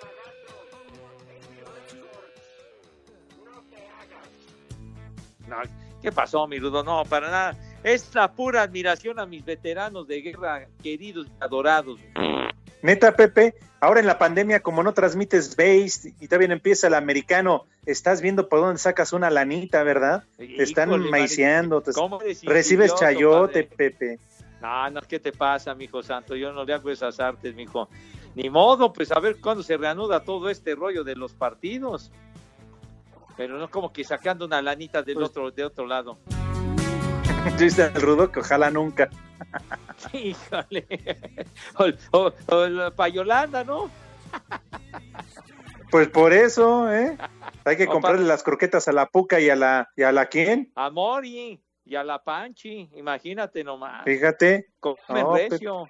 No, 5.49 5.57
¿Qué 6.03 6.13
pasó, 6.13 6.47
mi 6.47 6.59
Rudo? 6.59 6.85
No, 6.85 7.03
para 7.05 7.31
nada. 7.31 7.57
Es 7.83 8.15
la 8.15 8.31
pura 8.33 8.63
admiración 8.63 9.19
a 9.19 9.27
mis 9.27 9.45
veteranos 9.45 10.07
de 10.07 10.21
guerra, 10.21 10.67
queridos 10.83 11.27
y 11.27 11.31
adorados. 11.41 11.99
Neta, 12.83 13.17
Pepe, 13.17 13.55
ahora 13.81 14.01
en 14.01 14.07
la 14.07 14.19
pandemia, 14.19 14.61
como 14.61 14.83
no 14.83 14.93
transmites 14.93 15.57
base 15.57 16.15
y 16.21 16.29
también 16.29 16.53
empieza 16.53 16.87
el 16.87 16.95
americano, 16.95 17.65
estás 17.87 18.21
viendo 18.21 18.49
por 18.49 18.61
dónde 18.61 18.79
sacas 18.79 19.13
una 19.13 19.31
lanita, 19.31 19.83
¿verdad? 19.83 20.25
Te 20.37 20.63
están 20.63 20.91
maiceando, 21.11 21.81
te- 21.81 21.93
¿cómo 21.93 22.21
eres 22.21 22.45
recibes 22.45 22.95
chayote, 22.95 23.65
padre? 23.65 23.77
Pepe. 23.77 24.19
No, 24.61 24.91
no, 24.91 25.01
¿qué 25.03 25.19
te 25.19 25.33
pasa, 25.33 25.75
mijo 25.75 26.03
santo? 26.03 26.37
Yo 26.37 26.53
no 26.53 26.65
le 26.65 26.75
hago 26.75 26.91
esas 26.91 27.19
artes, 27.21 27.55
mijo. 27.55 27.89
Ni 28.35 28.51
modo, 28.51 28.93
pues 28.93 29.11
a 29.13 29.19
ver 29.21 29.41
cuándo 29.41 29.63
se 29.63 29.77
reanuda 29.77 30.23
todo 30.23 30.51
este 30.51 30.75
rollo 30.75 31.03
de 31.05 31.17
los 31.17 31.33
partidos. 31.33 32.13
Pero 33.37 33.59
no 33.59 33.71
como 33.71 33.93
que 33.93 34.03
sacando 34.05 34.45
una 34.47 34.63
lanita 34.63 35.03
del 35.03 35.15
Pues 35.17 35.29
otro, 35.29 35.51
de 35.51 35.65
otro 35.65 35.87
lado. 35.87 36.19
Dice 37.59 37.91
el 37.95 38.01
rudo 38.03 38.31
que 38.33 38.41
ojalá 38.41 38.71
nunca. 38.71 39.09
Híjole. 40.13 40.87
O, 41.79 42.19
o- 42.19 42.33
o 42.55 42.67
la 42.69 42.91
payolanda, 42.91 43.65
¿no? 43.65 43.91
Pues 45.91 46.09
por 46.09 46.33
eso, 46.33 46.93
¿eh? 46.93 47.17
Hay 47.65 47.77
que 47.77 47.87
comprarle 47.87 48.25
las 48.27 48.43
croquetas 48.43 48.89
a 48.89 48.93
la 48.93 49.07
puca 49.07 49.39
y 49.39 49.49
a 49.51 49.55
la, 49.57 49.89
y 49.97 50.03
a 50.03 50.11
la 50.11 50.27
quién. 50.27 50.73
A 50.75 50.91
Mori 50.91 51.63
y 51.85 51.95
a 51.95 52.03
la 52.03 52.23
Panchi, 52.23 52.91
imagínate 52.97 53.63
nomás. 53.63 54.03
Fíjate. 54.05 54.73
Comen 54.81 54.97
No, 55.23 55.33
Pepe. 55.35 55.49
recio. 55.51 55.89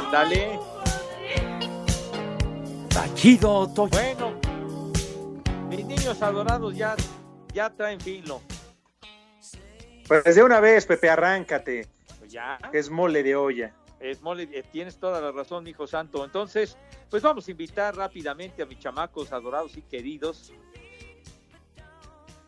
Ándale. 0.00 0.58
Está 2.88 3.14
chido, 3.14 3.68
Toño. 3.74 3.90
Bueno, 3.90 4.40
mis 5.68 5.84
niños 5.84 6.22
adorados 6.22 6.74
ya, 6.74 6.96
ya 7.52 7.70
traen 7.70 8.00
filo. 8.00 8.40
Pues 10.08 10.34
de 10.34 10.42
una 10.42 10.58
vez, 10.58 10.86
Pepe, 10.86 11.10
arráncate. 11.10 11.86
Pues 12.18 12.32
ya. 12.32 12.58
Es 12.72 12.90
mole 12.90 13.22
de 13.22 13.36
olla. 13.36 13.74
Es 14.00 14.22
mole, 14.22 14.48
eh, 14.52 14.64
tienes 14.72 14.98
toda 14.98 15.20
la 15.20 15.30
razón, 15.32 15.68
hijo 15.68 15.86
santo. 15.86 16.24
Entonces, 16.24 16.78
pues 17.10 17.22
vamos 17.22 17.46
a 17.46 17.50
invitar 17.50 17.94
rápidamente 17.94 18.62
a 18.62 18.66
mis 18.66 18.78
chamacos 18.78 19.32
adorados 19.32 19.76
y 19.76 19.82
queridos. 19.82 20.52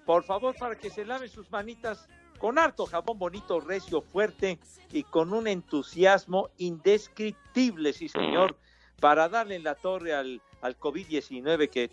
Por 0.07 0.25
favor, 0.25 0.57
para 0.59 0.77
que 0.77 0.91
se 0.91 1.05
laven 1.05 1.29
sus 1.29 1.51
manitas 1.51 2.09
con 2.42 2.59
harto 2.59 2.87
jabón 2.87 3.20
bonito, 3.20 3.61
recio, 3.61 4.02
fuerte 4.02 4.59
y 4.90 5.05
con 5.05 5.33
un 5.33 5.46
entusiasmo 5.46 6.50
indescriptible, 6.59 7.92
sí 7.92 8.09
señor, 8.09 8.57
para 8.98 9.28
darle 9.28 9.55
en 9.55 9.62
la 9.62 9.76
torre 9.76 10.12
al, 10.12 10.42
al 10.61 10.76
COVID-19 10.76 11.70
que, 11.70 11.92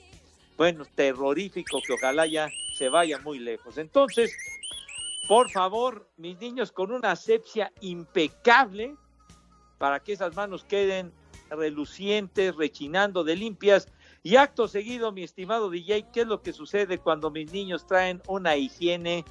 bueno, 0.57 0.85
terrorífico, 0.95 1.79
que 1.85 1.93
ojalá 1.93 2.25
ya 2.25 2.49
se 2.75 2.89
vaya 2.89 3.19
muy 3.19 3.37
lejos. 3.37 3.77
Entonces, 3.77 4.35
por 5.27 5.51
favor, 5.51 6.09
mis 6.17 6.39
niños, 6.39 6.71
con 6.71 6.91
una 6.91 7.11
asepsia 7.11 7.71
impecable, 7.81 8.95
para 9.77 9.99
que 9.99 10.13
esas 10.13 10.35
manos 10.35 10.63
queden 10.63 11.13
relucientes, 11.51 12.55
rechinando 12.55 13.23
de 13.23 13.35
limpias. 13.35 13.87
Y 14.23 14.37
acto 14.37 14.67
seguido, 14.67 15.11
mi 15.11 15.21
estimado 15.21 15.69
DJ, 15.69 16.07
¿qué 16.11 16.21
es 16.21 16.27
lo 16.27 16.41
que 16.41 16.53
sucede 16.53 16.97
cuando 16.97 17.29
mis 17.29 17.53
niños 17.53 17.85
traen 17.85 18.23
una 18.27 18.55
higiene 18.55 19.25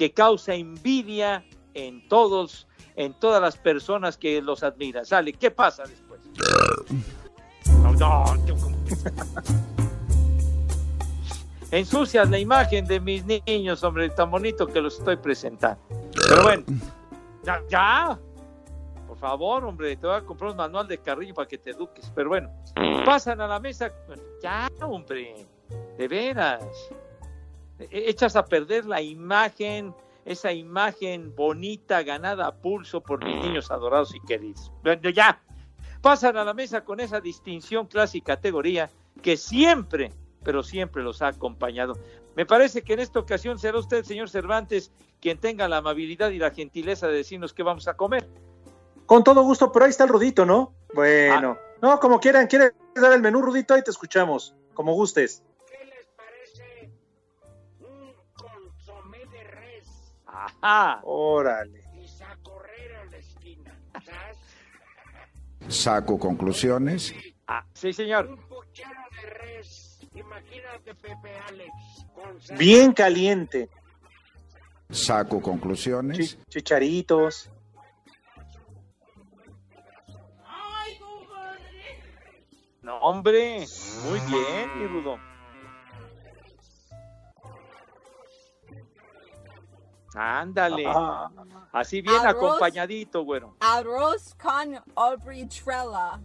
que 0.00 0.12
causa 0.14 0.54
envidia 0.54 1.44
en 1.74 2.08
todos, 2.08 2.66
en 2.96 3.12
todas 3.12 3.42
las 3.42 3.58
personas 3.58 4.16
que 4.16 4.40
los 4.40 4.62
admiran? 4.62 5.04
Sale, 5.04 5.34
¿qué 5.34 5.50
pasa 5.50 5.82
después? 5.82 6.22
No, 7.82 7.92
no, 7.92 8.24
Ensucias 11.70 12.30
la 12.30 12.38
imagen 12.38 12.86
de 12.86 12.98
mis 12.98 13.26
niños, 13.26 13.84
hombre, 13.84 14.08
tan 14.08 14.30
bonito 14.30 14.66
que 14.66 14.80
los 14.80 14.96
estoy 14.96 15.16
presentando. 15.16 15.82
Pero 16.30 16.44
bueno, 16.44 16.64
ya, 17.44 17.62
ya. 17.68 18.18
Por 19.06 19.18
favor, 19.18 19.66
hombre, 19.66 19.98
te 19.98 20.06
voy 20.06 20.16
a 20.16 20.22
comprar 20.22 20.52
un 20.52 20.56
manual 20.56 20.88
de 20.88 20.96
carrillo 20.96 21.34
para 21.34 21.46
que 21.46 21.58
te 21.58 21.72
eduques. 21.72 22.10
Pero 22.14 22.30
bueno, 22.30 22.50
pasan 23.04 23.38
a 23.42 23.46
la 23.46 23.60
mesa. 23.60 23.92
Ya, 24.42 24.66
hombre, 24.80 25.46
de 25.98 26.08
veras. 26.08 26.64
E- 27.90 28.10
Echas 28.10 28.36
a 28.36 28.44
perder 28.44 28.86
la 28.86 29.00
imagen, 29.00 29.94
esa 30.24 30.52
imagen 30.52 31.34
bonita, 31.34 32.02
ganada 32.02 32.46
a 32.46 32.54
pulso 32.54 33.00
por 33.00 33.24
mis 33.24 33.36
niños 33.44 33.70
adorados 33.70 34.14
y 34.14 34.20
queridos. 34.20 34.70
Bueno, 34.82 35.10
Ya, 35.10 35.40
pasan 36.00 36.36
a 36.36 36.44
la 36.44 36.54
mesa 36.54 36.84
con 36.84 37.00
esa 37.00 37.20
distinción, 37.20 37.86
clase 37.86 38.18
y 38.18 38.20
categoría 38.20 38.90
que 39.22 39.36
siempre, 39.36 40.12
pero 40.42 40.62
siempre 40.62 41.02
los 41.02 41.22
ha 41.22 41.28
acompañado. 41.28 41.94
Me 42.36 42.46
parece 42.46 42.82
que 42.82 42.94
en 42.94 43.00
esta 43.00 43.18
ocasión 43.18 43.58
será 43.58 43.78
usted, 43.78 44.04
señor 44.04 44.30
Cervantes, 44.30 44.92
quien 45.20 45.38
tenga 45.38 45.68
la 45.68 45.78
amabilidad 45.78 46.30
y 46.30 46.38
la 46.38 46.50
gentileza 46.50 47.06
de 47.08 47.14
decirnos 47.14 47.52
qué 47.52 47.62
vamos 47.62 47.88
a 47.88 47.94
comer. 47.94 48.26
Con 49.06 49.24
todo 49.24 49.42
gusto, 49.42 49.72
pero 49.72 49.84
ahí 49.84 49.90
está 49.90 50.04
el 50.04 50.10
Rudito, 50.10 50.46
¿no? 50.46 50.72
Bueno. 50.94 51.58
Ah. 51.58 51.66
No, 51.82 51.98
como 51.98 52.20
quieran, 52.20 52.46
¿quieres 52.46 52.72
dar 52.94 53.12
el 53.12 53.22
menú, 53.22 53.42
Rudito? 53.42 53.74
Ahí 53.74 53.82
te 53.82 53.90
escuchamos, 53.90 54.54
como 54.74 54.92
gustes. 54.94 55.42
Ajá. 60.62 61.00
Órale. 61.04 61.84
Saco 65.68 66.18
conclusiones. 66.18 67.14
Ah, 67.46 67.64
sí, 67.74 67.92
señor. 67.92 68.38
Imagínate, 70.14 70.94
Pepe 70.94 71.38
Alex, 71.48 71.72
con 72.14 72.58
Bien 72.58 72.92
caliente. 72.92 73.68
Saco 74.90 75.40
conclusiones. 75.40 76.18
Chi- 76.18 76.38
chicharitos. 76.48 77.50
No, 82.82 82.96
hombre, 82.98 83.66
muy 84.04 84.20
bien, 84.20 84.78
mi 84.78 84.86
Rudo. 84.86 85.18
Ándale. 90.14 90.84
Ah. 90.86 91.30
Así 91.72 92.02
bien 92.02 92.16
Arroz. 92.16 92.44
acompañadito, 92.44 93.22
güero. 93.22 93.56
Arroz 93.60 94.34
con 94.34 94.78
obritrella. 94.94 96.20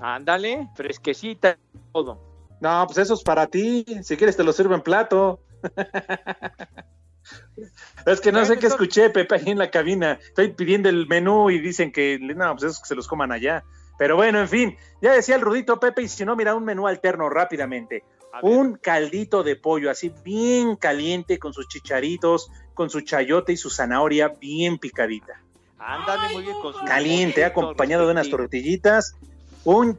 Ándale, 0.00 0.68
fresquecita, 0.74 1.56
todo. 1.92 2.20
No, 2.60 2.84
pues 2.86 2.98
eso 2.98 3.14
es 3.14 3.22
para 3.22 3.46
ti. 3.46 3.84
Si 4.02 4.16
quieres 4.16 4.36
te 4.36 4.44
lo 4.44 4.52
sirvo 4.52 4.74
en 4.74 4.82
plato. 4.82 5.40
es 8.06 8.20
que 8.20 8.32
no 8.32 8.40
sé 8.40 8.48
Bueno, 8.48 8.60
qué 8.60 8.66
escuché, 8.66 9.10
Pepe, 9.10 9.34
ahí 9.34 9.50
en 9.50 9.58
la 9.58 9.70
cabina. 9.70 10.18
Estoy 10.22 10.52
pidiendo 10.52 10.88
el 10.88 11.06
menú 11.06 11.50
y 11.50 11.58
dicen 11.58 11.92
que 11.92 12.18
no, 12.20 12.52
pues 12.52 12.64
esos 12.64 12.80
que 12.80 12.88
se 12.88 12.94
los 12.94 13.08
coman 13.08 13.32
allá. 13.32 13.64
Pero 13.98 14.16
bueno, 14.16 14.40
en 14.40 14.48
fin, 14.48 14.76
ya 15.00 15.12
decía 15.12 15.36
el 15.36 15.40
Rudito 15.40 15.78
Pepe, 15.78 16.02
y 16.02 16.08
si 16.08 16.24
no, 16.24 16.36
mira 16.36 16.54
un 16.54 16.64
menú 16.64 16.86
alterno 16.86 17.30
rápidamente. 17.30 18.04
Un 18.42 18.74
caldito 18.74 19.42
de 19.42 19.56
pollo, 19.56 19.90
así 19.90 20.12
bien 20.24 20.76
caliente, 20.76 21.38
con 21.38 21.52
sus 21.52 21.68
chicharitos, 21.68 22.50
con 22.74 22.90
su 22.90 23.00
chayote 23.00 23.52
y 23.52 23.56
su 23.56 23.70
zanahoria 23.70 24.28
bien 24.28 24.78
picadita. 24.78 25.40
Ándale 25.78 26.32
muy 26.32 26.42
bien 26.42 26.60
con 26.60 26.72
su 26.72 26.84
Caliente, 26.84 27.44
acompañado 27.44 28.06
de 28.06 28.12
unas 28.12 28.30
tortillitas, 28.30 29.16
un 29.64 29.98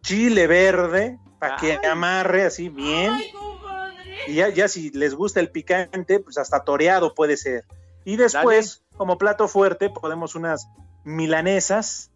chile 0.00 0.46
verde 0.46 1.18
para 1.38 1.56
que 1.56 1.78
amarre 1.86 2.44
así 2.44 2.68
bien. 2.68 3.12
Y 4.26 4.34
ya, 4.34 4.48
ya 4.48 4.68
si 4.68 4.90
les 4.90 5.14
gusta 5.14 5.40
el 5.40 5.50
picante, 5.50 6.20
pues 6.20 6.38
hasta 6.38 6.64
toreado 6.64 7.14
puede 7.14 7.36
ser. 7.36 7.64
Y 8.04 8.16
después, 8.16 8.82
como 8.96 9.18
plato 9.18 9.48
fuerte, 9.48 9.90
podemos 9.90 10.34
unas 10.34 10.68
milanesas 11.04 12.11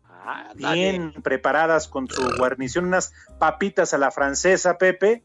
Bien 0.55 1.12
preparadas 1.23 1.89
con 1.89 2.09
su 2.09 2.23
guarnición, 2.37 2.87
unas 2.87 3.12
papitas 3.39 3.95
a 3.95 3.99
la 3.99 4.11
francesa, 4.11 4.79
Pepe. 4.79 5.23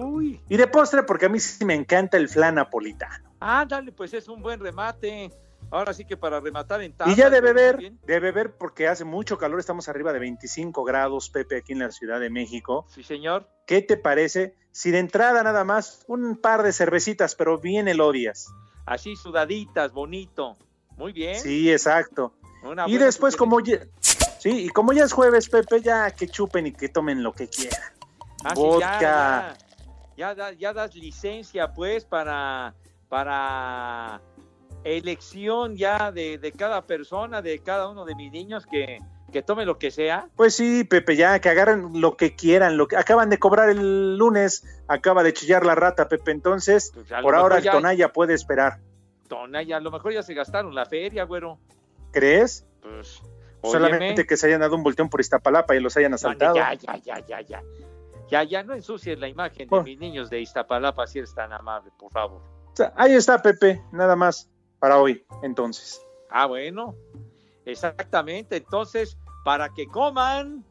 Uy. 0.00 0.40
Y 0.48 0.56
de 0.56 0.66
postre, 0.66 1.02
porque 1.02 1.26
a 1.26 1.28
mí 1.28 1.40
sí 1.40 1.64
me 1.64 1.74
encanta 1.74 2.16
el 2.16 2.28
flan 2.28 2.56
napolitano. 2.56 3.30
Ándale, 3.40 3.92
pues 3.92 4.14
es 4.14 4.28
un 4.28 4.42
buen 4.42 4.60
remate. 4.60 5.30
Ahora 5.70 5.92
sí 5.92 6.04
que 6.04 6.16
para 6.16 6.38
rematar 6.38 6.80
en 6.82 6.92
Y 6.92 6.94
tablas, 6.94 7.16
ya 7.16 7.28
de 7.28 7.40
beber, 7.40 7.92
de 7.92 8.20
beber 8.20 8.56
porque 8.56 8.86
hace 8.86 9.04
mucho 9.04 9.36
calor, 9.36 9.58
estamos 9.58 9.88
arriba 9.88 10.12
de 10.12 10.20
25 10.20 10.84
grados, 10.84 11.28
Pepe, 11.28 11.56
aquí 11.56 11.72
en 11.72 11.80
la 11.80 11.90
Ciudad 11.90 12.20
de 12.20 12.30
México. 12.30 12.86
Sí, 12.88 13.02
señor. 13.02 13.48
¿Qué 13.66 13.82
te 13.82 13.96
parece 13.96 14.54
si 14.70 14.92
de 14.92 15.00
entrada 15.00 15.42
nada 15.42 15.64
más 15.64 16.04
un 16.06 16.36
par 16.36 16.62
de 16.62 16.72
cervecitas, 16.72 17.34
pero 17.34 17.58
bien 17.58 17.88
elodias? 17.88 18.46
Así 18.84 19.16
sudaditas, 19.16 19.92
bonito. 19.92 20.56
Muy 20.96 21.12
bien. 21.12 21.40
Sí, 21.40 21.70
exacto. 21.70 22.32
Una 22.62 22.88
y 22.88 22.96
después, 22.98 23.36
como 23.36 23.60
ya, 23.60 23.80
Sí, 24.46 24.66
y 24.66 24.68
como 24.68 24.92
ya 24.92 25.04
es 25.04 25.12
jueves, 25.12 25.48
Pepe, 25.48 25.80
ya 25.80 26.10
que 26.12 26.28
chupen 26.28 26.68
y 26.68 26.72
que 26.72 26.88
tomen 26.88 27.22
lo 27.22 27.32
que 27.32 27.48
quieran. 27.48 27.80
Ah, 28.44 28.52
Vodka. 28.54 28.90
ya, 29.00 29.00
ya, 29.00 29.56
ya 30.16 30.34
da- 30.34 30.52
ya 30.52 30.72
das 30.72 30.94
licencia, 30.94 31.72
pues, 31.72 32.04
para, 32.04 32.74
para 33.08 34.20
elección 34.84 35.76
ya 35.76 36.12
de, 36.12 36.38
de 36.38 36.52
cada 36.52 36.86
persona, 36.86 37.42
de 37.42 37.58
cada 37.60 37.88
uno 37.88 38.04
de 38.04 38.14
mis 38.14 38.30
niños 38.30 38.66
que, 38.66 39.00
que 39.32 39.42
tome 39.42 39.64
lo 39.66 39.78
que 39.78 39.90
sea. 39.90 40.28
Pues 40.36 40.54
sí, 40.54 40.84
Pepe, 40.84 41.16
ya 41.16 41.40
que 41.40 41.48
agarren 41.48 42.00
lo 42.00 42.16
que 42.16 42.36
quieran, 42.36 42.76
lo 42.76 42.86
que 42.86 42.96
acaban 42.96 43.30
de 43.30 43.38
cobrar 43.38 43.68
el 43.68 44.16
lunes, 44.16 44.64
acaba 44.86 45.24
de 45.24 45.32
chillar 45.32 45.66
la 45.66 45.74
rata, 45.74 46.08
Pepe, 46.08 46.30
entonces 46.30 46.92
Pues 46.94 47.08
por 47.22 47.34
ahora 47.34 47.58
el 47.58 47.64
ya- 47.64 47.72
Tonaya 47.72 48.12
puede 48.12 48.34
esperar. 48.34 48.78
Tonaya, 49.28 49.78
a 49.78 49.80
lo 49.80 49.90
mejor 49.90 50.12
ya 50.12 50.22
se 50.22 50.34
gastaron 50.34 50.72
la 50.72 50.86
feria, 50.86 51.24
güero. 51.24 51.58
¿Crees? 52.12 52.64
Pues, 52.80 53.20
Solamente 53.62 54.26
que 54.26 54.36
se 54.36 54.46
hayan 54.46 54.60
dado 54.60 54.76
un 54.76 54.82
volteón 54.82 55.08
por 55.08 55.20
Iztapalapa 55.20 55.74
y 55.74 55.80
los 55.80 55.96
hayan 55.96 56.14
asaltado. 56.14 56.54
Ya, 56.54 56.74
ya, 56.74 56.96
ya, 56.96 57.18
ya, 57.26 57.40
ya. 57.40 57.62
Ya, 58.28 58.42
ya, 58.42 58.62
no 58.64 58.74
ensucies 58.74 59.18
la 59.18 59.28
imagen 59.28 59.68
de 59.68 59.76
Oh. 59.76 59.82
mis 59.82 59.98
niños 59.98 60.30
de 60.30 60.40
Iztapalapa, 60.40 61.06
si 61.06 61.18
eres 61.18 61.34
tan 61.34 61.52
amable, 61.52 61.90
por 61.98 62.10
favor. 62.12 62.40
Ahí 62.96 63.14
está, 63.14 63.40
Pepe, 63.40 63.82
nada 63.92 64.16
más 64.16 64.50
para 64.78 64.98
hoy, 64.98 65.24
entonces. 65.42 66.00
Ah, 66.30 66.46
bueno. 66.46 66.94
Exactamente. 67.64 68.56
Entonces, 68.56 69.16
para 69.44 69.68
que 69.70 69.86
coman. 69.86 70.64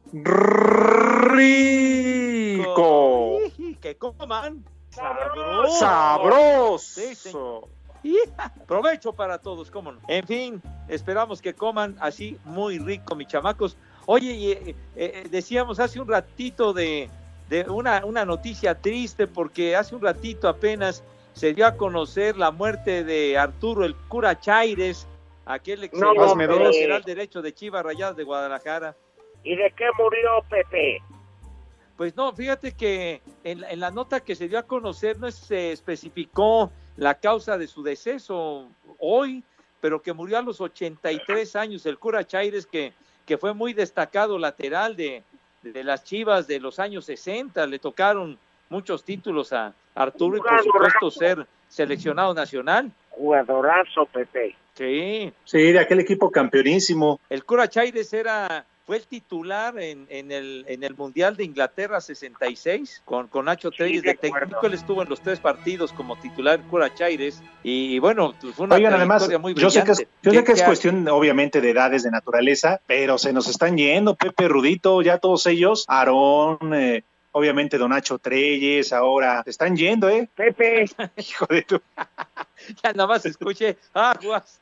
Rico. 2.16 3.38
Que 3.80 3.96
coman. 3.96 4.64
Sabroso. 4.90 5.78
Sabroso. 6.78 7.68
Provecho 8.66 9.12
para 9.12 9.38
todos, 9.38 9.70
cómo 9.70 9.92
no. 9.92 10.00
En 10.08 10.26
fin, 10.26 10.62
esperamos 10.88 11.42
que 11.42 11.54
coman 11.54 11.96
así 12.00 12.38
muy 12.44 12.78
rico, 12.78 13.14
mis 13.14 13.28
chamacos. 13.28 13.76
Oye, 14.06 14.32
y, 14.32 14.52
eh, 14.52 14.74
eh, 14.94 15.26
decíamos 15.30 15.80
hace 15.80 16.00
un 16.00 16.08
ratito 16.08 16.72
de, 16.72 17.10
de 17.48 17.62
una, 17.68 18.04
una 18.04 18.24
noticia 18.24 18.74
triste, 18.74 19.26
porque 19.26 19.76
hace 19.76 19.94
un 19.94 20.02
ratito 20.02 20.48
apenas 20.48 21.02
se 21.32 21.52
dio 21.52 21.66
a 21.66 21.76
conocer 21.76 22.36
la 22.36 22.50
muerte 22.50 23.04
de 23.04 23.36
Arturo 23.36 23.84
el 23.84 23.94
cura 23.94 24.38
Chaires, 24.40 25.06
aquel 25.44 25.84
ex 25.84 25.98
No, 25.98 26.14
lateral 26.14 27.02
derecho 27.02 27.42
de 27.42 27.52
Chivas 27.52 27.84
Rayadas 27.84 28.16
de 28.16 28.24
Guadalajara. 28.24 28.96
¿Y 29.44 29.54
de 29.54 29.70
qué 29.76 29.84
murió 29.98 30.42
Pepe? 30.48 31.02
Pues 31.96 32.16
no, 32.16 32.32
fíjate 32.32 32.72
que 32.72 33.22
en, 33.44 33.64
en 33.64 33.80
la 33.80 33.90
nota 33.90 34.20
que 34.20 34.34
se 34.34 34.48
dio 34.48 34.58
a 34.58 34.64
conocer 34.64 35.18
no 35.18 35.30
se 35.30 35.72
especificó 35.72 36.70
la 36.96 37.14
causa 37.14 37.58
de 37.58 37.66
su 37.66 37.82
deceso 37.82 38.68
hoy, 38.98 39.44
pero 39.80 40.02
que 40.02 40.12
murió 40.12 40.38
a 40.38 40.42
los 40.42 40.60
83 40.60 41.56
años. 41.56 41.86
El 41.86 41.98
cura 41.98 42.26
Chaires, 42.26 42.66
que, 42.66 42.92
que 43.24 43.38
fue 43.38 43.54
muy 43.54 43.72
destacado 43.72 44.38
lateral 44.38 44.96
de, 44.96 45.22
de 45.62 45.84
las 45.84 46.04
Chivas 46.04 46.46
de 46.46 46.60
los 46.60 46.78
años 46.78 47.04
60, 47.06 47.66
le 47.66 47.78
tocaron 47.78 48.38
muchos 48.68 49.04
títulos 49.04 49.52
a 49.52 49.74
Arturo 49.94 50.38
y 50.38 50.40
por 50.40 50.62
supuesto 50.62 51.10
ser 51.10 51.46
seleccionado 51.68 52.34
nacional. 52.34 52.90
Jugadorazo, 53.10 54.06
Pepe. 54.06 54.56
Sí. 54.74 55.32
Sí, 55.44 55.72
de 55.72 55.78
aquel 55.78 56.00
equipo 56.00 56.30
campeonísimo. 56.30 57.18
El 57.30 57.44
cura 57.44 57.68
Chaires 57.68 58.12
era, 58.12 58.66
fue 58.86 58.98
el 58.98 59.06
titular 59.06 59.76
en, 59.80 60.06
en 60.10 60.30
el, 60.30 60.64
en 60.68 60.84
el 60.84 60.94
Mundial 60.94 61.36
de 61.36 61.42
Inglaterra 61.44 62.00
66 62.00 63.02
con, 63.04 63.26
con 63.26 63.46
Nacho 63.46 63.72
Treyes 63.72 64.02
de 64.02 64.14
técnico. 64.14 64.64
Él 64.64 64.74
estuvo 64.74 65.02
en 65.02 65.08
los 65.08 65.20
tres 65.20 65.40
partidos 65.40 65.92
como 65.92 66.16
titular 66.16 66.60
cura 66.70 66.94
Chaires 66.94 67.42
y, 67.64 67.98
bueno, 67.98 68.32
pues, 68.40 68.54
fue 68.54 68.66
una 68.66 68.76
Oigan, 68.76 68.94
además, 68.94 69.28
muy 69.40 69.54
yo 69.54 69.70
sé 69.70 69.82
que 69.82 69.90
es, 69.90 69.98
brillante. 69.98 70.18
yo 70.22 70.30
sé 70.32 70.44
que 70.44 70.52
es 70.52 70.60
¿Qué- 70.60 70.66
cuestión, 70.66 71.08
obviamente, 71.08 71.60
de 71.60 71.70
edades, 71.70 72.04
de 72.04 72.12
naturaleza, 72.12 72.80
pero 72.86 73.18
se 73.18 73.32
nos 73.32 73.48
están 73.48 73.76
yendo, 73.76 74.14
Pepe 74.14 74.46
Rudito, 74.46 75.02
ya 75.02 75.18
todos 75.18 75.44
ellos, 75.46 75.84
Aarón, 75.88 76.72
eh, 76.74 77.02
obviamente 77.32 77.78
Don 77.78 77.90
Nacho 77.90 78.18
Treyes, 78.18 78.92
ahora 78.92 79.42
se 79.42 79.50
están 79.50 79.76
yendo, 79.76 80.08
¿eh? 80.08 80.28
Pepe. 80.34 80.84
Hijo 81.16 81.46
de 81.46 81.62
tu... 81.62 81.80
ya 82.84 82.92
nada 82.92 83.08
más 83.08 83.26
escuché 83.26 83.76
aguas. 83.92 84.60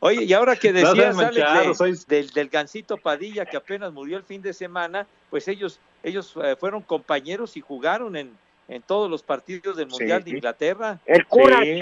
Oye, 0.00 0.24
y 0.24 0.32
ahora 0.32 0.56
que 0.56 0.72
decías 0.72 0.92
Alex, 0.92 1.16
de- 1.16 1.24
manchados, 1.24 1.78
sois- 1.80 2.06
del, 2.06 2.28
del 2.30 2.48
Gancito 2.48 2.96
Padilla 2.98 3.46
que 3.46 3.56
apenas 3.56 3.92
murió 3.92 4.16
el 4.16 4.22
fin 4.22 4.42
de 4.42 4.52
semana, 4.52 5.06
pues 5.30 5.48
ellos 5.48 5.80
ellos 6.02 6.34
eh, 6.42 6.54
fueron 6.58 6.82
compañeros 6.82 7.56
y 7.56 7.60
jugaron 7.62 8.14
en, 8.16 8.36
en 8.68 8.82
todos 8.82 9.10
los 9.10 9.22
partidos 9.22 9.76
del 9.76 9.88
Mundial 9.88 10.24
de 10.24 10.30
Inglaterra. 10.30 10.98
El 11.06 11.26
cura 11.26 11.60
Sí, 11.62 11.80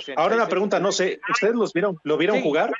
sí. 0.00 0.12
Ahora 0.16 0.34
una 0.36 0.48
pregunta, 0.48 0.80
no 0.80 0.92
sé, 0.92 1.20
¿ustedes 1.28 1.54
los 1.54 1.72
vieron, 1.72 1.98
lo 2.02 2.16
vieron 2.16 2.36
Sí. 2.38 2.42
jugar? 2.42 2.72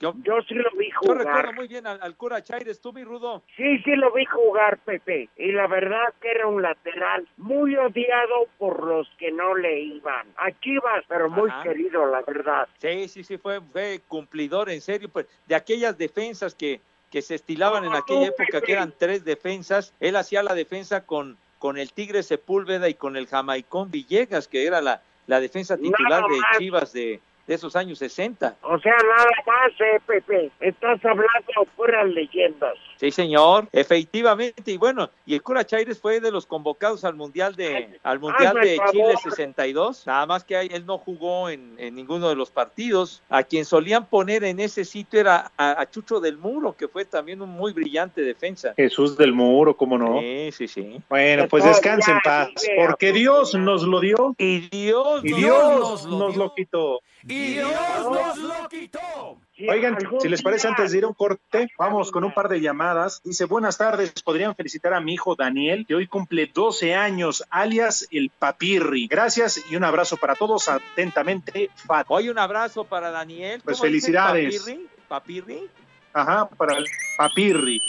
Yo, 0.00 0.14
Yo 0.22 0.40
sí 0.48 0.54
lo 0.54 0.70
vi 0.78 0.88
yo 0.90 1.12
recuerdo 1.12 1.24
jugar. 1.42 1.54
muy 1.54 1.68
bien 1.68 1.86
al, 1.86 2.00
al 2.02 2.16
cura 2.16 2.42
Chaires, 2.42 2.80
tú 2.80 2.92
mi 2.92 3.04
rudo. 3.04 3.42
Sí, 3.56 3.78
sí 3.84 3.94
lo 3.96 4.12
vi 4.12 4.24
jugar, 4.24 4.78
Pepe. 4.78 5.28
Y 5.36 5.52
la 5.52 5.66
verdad 5.66 6.14
que 6.22 6.30
era 6.30 6.46
un 6.46 6.62
lateral 6.62 7.28
muy 7.36 7.76
odiado 7.76 8.46
por 8.58 8.82
los 8.82 9.06
que 9.18 9.30
no 9.30 9.54
le 9.54 9.78
iban. 9.80 10.26
A 10.38 10.52
Chivas, 10.60 11.04
pero 11.06 11.28
muy 11.28 11.50
Ajá. 11.50 11.64
querido, 11.64 12.06
la 12.06 12.22
verdad. 12.22 12.66
Sí, 12.78 13.08
sí, 13.08 13.24
sí, 13.24 13.36
fue, 13.36 13.60
fue 13.60 14.00
cumplidor, 14.08 14.70
en 14.70 14.80
serio, 14.80 15.10
pues 15.12 15.26
de 15.46 15.54
aquellas 15.54 15.98
defensas 15.98 16.54
que, 16.54 16.80
que 17.10 17.20
se 17.20 17.34
estilaban 17.34 17.84
en 17.84 17.92
aquella 17.92 18.28
época, 18.28 18.62
que 18.62 18.72
eran 18.72 18.94
tres 18.96 19.22
defensas, 19.24 19.92
él 20.00 20.16
hacía 20.16 20.42
la 20.42 20.54
defensa 20.54 21.04
con, 21.04 21.36
con 21.60 21.76
el 21.76 21.92
Tigre 21.92 22.22
Sepúlveda 22.22 22.88
y 22.88 22.94
con 22.94 23.16
el 23.18 23.26
Jamaicón 23.28 23.90
Villegas, 23.90 24.48
que 24.48 24.66
era 24.66 24.80
la, 24.80 25.02
la 25.26 25.40
defensa 25.40 25.76
titular 25.76 26.24
de. 26.24 26.58
Chivas 26.58 26.92
de, 26.94 27.20
de 27.50 27.56
esos 27.56 27.74
años 27.74 27.98
60. 27.98 28.58
O 28.62 28.78
sea, 28.78 28.92
nada 28.96 29.26
más, 29.44 29.72
eh, 29.80 29.98
Pepe. 30.06 30.52
Estás 30.60 31.04
hablando 31.04 31.66
puras 31.76 32.06
leyendas. 32.08 32.74
Sí, 32.96 33.10
señor, 33.10 33.66
efectivamente, 33.72 34.70
y 34.70 34.76
bueno, 34.76 35.10
y 35.26 35.34
el 35.34 35.42
Cura 35.42 35.64
Chaires 35.66 35.98
fue 36.00 36.20
de 36.20 36.30
los 36.30 36.46
convocados 36.46 37.04
al 37.04 37.14
Mundial 37.16 37.56
de 37.56 37.98
al 38.04 38.20
Mundial 38.20 38.48
hazme 38.58 38.60
de 38.66 38.78
Chile 38.92 39.04
favor. 39.14 39.18
62, 39.22 40.06
nada 40.06 40.26
más 40.26 40.44
que 40.44 40.60
él 40.60 40.86
no 40.86 40.98
jugó 40.98 41.48
en, 41.48 41.74
en 41.78 41.96
ninguno 41.96 42.28
de 42.28 42.36
los 42.36 42.50
partidos. 42.52 43.20
A 43.28 43.42
quien 43.42 43.64
solían 43.64 44.06
poner 44.06 44.44
en 44.44 44.60
ese 44.60 44.84
sitio 44.84 45.18
era 45.18 45.50
a, 45.56 45.80
a 45.80 45.90
Chucho 45.90 46.20
del 46.20 46.36
Muro, 46.36 46.76
que 46.76 46.86
fue 46.86 47.04
también 47.04 47.42
un 47.42 47.48
muy 47.48 47.72
brillante 47.72 48.20
defensa. 48.22 48.74
Jesús 48.76 49.16
del 49.16 49.32
Muro, 49.32 49.76
¿cómo 49.76 49.98
no? 49.98 50.20
Sí, 50.20 50.50
sí, 50.52 50.68
sí. 50.68 51.00
Bueno, 51.08 51.48
pues 51.48 51.64
descansen 51.64 52.14
en 52.14 52.20
paz, 52.20 52.50
porque 52.76 53.12
Dios 53.12 53.54
nos 53.56 53.82
lo 53.82 53.98
dio 53.98 54.36
Y 54.38 54.68
Dios, 54.68 55.24
y 55.24 55.30
nos- 55.30 55.36
Dios 55.40 56.06
nos 56.06 56.36
lo 56.36 56.54
quitó. 56.54 57.00
Y 57.24 57.54
Dios 57.54 57.70
nos 58.04 58.38
lo 58.38 58.68
quitó. 58.68 59.38
Oigan, 59.68 59.98
si 60.20 60.28
les 60.28 60.42
parece, 60.42 60.68
antes 60.68 60.92
de 60.92 60.98
ir 60.98 61.04
a 61.04 61.08
un 61.08 61.14
corte, 61.14 61.68
vamos 61.78 62.10
con 62.10 62.24
un 62.24 62.32
par 62.32 62.48
de 62.48 62.60
llamadas. 62.60 63.20
Dice, 63.22 63.44
buenas 63.44 63.76
tardes, 63.76 64.10
podrían 64.22 64.54
felicitar 64.54 64.94
a 64.94 65.00
mi 65.00 65.14
hijo 65.14 65.36
Daniel, 65.36 65.84
que 65.86 65.94
hoy 65.94 66.06
cumple 66.06 66.50
12 66.52 66.94
años, 66.94 67.44
alias 67.50 68.08
el 68.10 68.30
Papirri. 68.30 69.06
Gracias 69.06 69.62
y 69.70 69.76
un 69.76 69.84
abrazo 69.84 70.16
para 70.16 70.34
todos. 70.34 70.68
Atentamente, 70.68 71.70
Fat. 71.74 72.06
Hoy 72.08 72.30
un 72.30 72.38
abrazo 72.38 72.84
para 72.84 73.10
Daniel. 73.10 73.60
Pues 73.64 73.80
felicidades. 73.80 74.60
Papirri, 74.60 74.88
Papirri. 75.08 75.68
Ajá, 76.12 76.48
para 76.48 76.78
el 76.78 76.86
Papirri. 77.18 77.80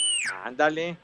Ándale. 0.43 0.97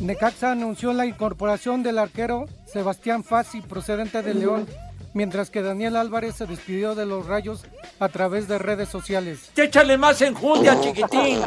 Necaxa 0.00 0.52
anunció 0.52 0.92
la 0.92 1.06
incorporación 1.06 1.82
del 1.82 1.98
arquero 1.98 2.46
Sebastián 2.66 3.24
Fassi 3.24 3.60
procedente 3.60 4.22
de 4.22 4.34
León, 4.34 4.66
mientras 5.12 5.50
que 5.50 5.62
Daniel 5.62 5.96
Álvarez 5.96 6.36
se 6.36 6.46
despidió 6.46 6.94
de 6.94 7.04
los 7.04 7.26
Rayos 7.26 7.64
a 7.98 8.08
través 8.08 8.46
de 8.46 8.58
redes 8.58 8.88
sociales. 8.88 9.50
Échale 9.56 9.98
más 9.98 10.22
enjundia, 10.22 10.80
chiquitín. 10.80 11.40